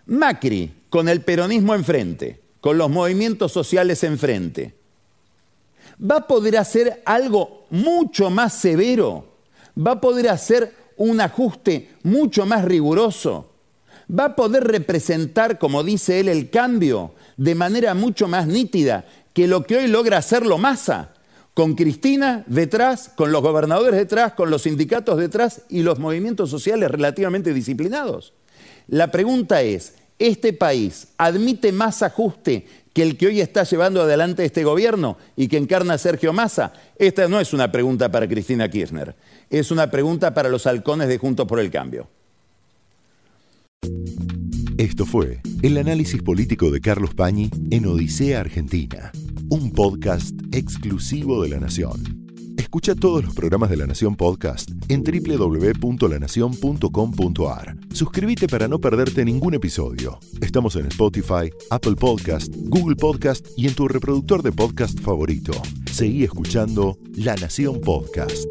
Macri, 0.07 0.72
con 0.90 1.09
el 1.09 1.22
peronismo 1.22 1.74
enfrente, 1.74 2.40
con 2.61 2.78
los 2.78 2.90
movimientos 2.90 3.52
sociales 3.52 4.02
enfrente, 4.05 4.74
va 6.00 6.16
a 6.16 6.26
poder 6.26 6.59
hacer 6.59 7.02
algo 7.05 7.66
mucho 7.70 8.30
más 8.30 8.55
severo, 8.55 9.26
va 9.76 9.92
a 9.92 10.00
poder 10.00 10.28
hacer 10.28 10.74
un 10.96 11.20
ajuste 11.20 11.90
mucho 12.02 12.46
más 12.46 12.64
riguroso, 12.64 13.50
va 14.09 14.26
a 14.26 14.36
poder 14.36 14.64
representar, 14.64 15.59
como 15.59 15.82
dice 15.82 16.20
él, 16.20 16.28
el 16.28 16.50
cambio 16.50 17.14
de 17.37 17.55
manera 17.55 17.95
mucho 17.95 18.28
más 18.28 18.47
nítida 18.47 19.05
que 19.32 19.47
lo 19.47 19.64
que 19.64 19.76
hoy 19.76 19.89
logra 19.89 20.18
hacerlo 20.18 20.59
Massa, 20.59 21.11
con 21.55 21.74
Cristina 21.74 22.45
detrás, 22.47 23.11
con 23.14 23.30
los 23.30 23.43
gobernadores 23.43 23.99
detrás, 23.99 24.32
con 24.32 24.51
los 24.51 24.62
sindicatos 24.62 25.18
detrás 25.18 25.62
y 25.68 25.82
los 25.82 26.01
movimientos 26.01 26.51
sociales 26.51 26.91
relativamente 26.91 27.55
disciplinados. 27.55 28.32
La 28.89 29.11
pregunta 29.11 29.62
es, 29.62 29.95
¿este 30.18 30.53
país 30.53 31.09
admite 31.16 31.72
más 31.72 32.03
ajuste 32.03 32.66
que 32.93 33.03
el 33.03 33.16
que 33.16 33.28
hoy 33.28 33.41
está 33.41 33.62
llevando 33.64 34.03
adelante 34.03 34.45
este 34.45 34.64
gobierno 34.64 35.16
y 35.37 35.49
que 35.49 35.57
encarna 35.57 35.97
Sergio 35.97 36.32
Massa? 36.32 36.72
Esta 36.97 37.28
no 37.28 37.41
es 37.41 37.53
una 37.53 37.70
pregunta 37.70 38.11
para 38.11 38.28
Cristina 38.28 38.68
Kirchner, 38.68 39.14
es 39.49 39.70
una 39.70 39.91
pregunta 39.91 40.35
para 40.35 40.49
los 40.49 40.66
halcones 40.66 41.09
de 41.09 41.18
Juntos 41.18 41.47
por 41.47 41.61
el 41.61 41.70
Cambio. 41.70 42.09
Esto 44.79 45.05
fue 45.07 45.41
el 45.62 45.79
análisis 45.79 46.20
político 46.20 46.72
de 46.72 46.81
Carlos 46.81 47.14
Pañi 47.14 47.49
en 47.70 47.87
Odisea 47.87 48.41
Argentina, 48.41 49.12
un 49.49 49.70
podcast 49.70 50.35
exclusivo 50.53 51.45
de 51.45 51.51
La 51.51 51.61
Nación. 51.61 52.25
Escucha 52.57 52.97
todos 52.97 53.25
los 53.25 53.35
programas 53.35 53.70
de 53.70 53.77
La 53.77 53.87
Nación 53.87 54.16
Podcast 54.16 54.72
en 54.89 55.05
www.lanacion.com.ar. 55.05 57.77
Suscríbete 57.93 58.49
para 58.49 58.66
no 58.66 58.81
perderte 58.81 59.25
ningún 59.25 59.55
episodio. 59.55 60.18
Estamos 60.41 60.75
en 60.75 60.87
Spotify, 60.87 61.53
Apple 61.70 61.95
Podcast, 61.95 62.53
Google 62.57 62.97
Podcast 62.97 63.47
y 63.57 63.68
en 63.68 63.75
tu 63.75 63.87
reproductor 63.87 64.43
de 64.43 64.51
podcast 64.51 64.99
favorito. 64.99 65.53
Seguí 65.93 66.25
escuchando 66.25 66.99
La 67.14 67.37
Nación 67.37 67.81
Podcast. 67.81 68.49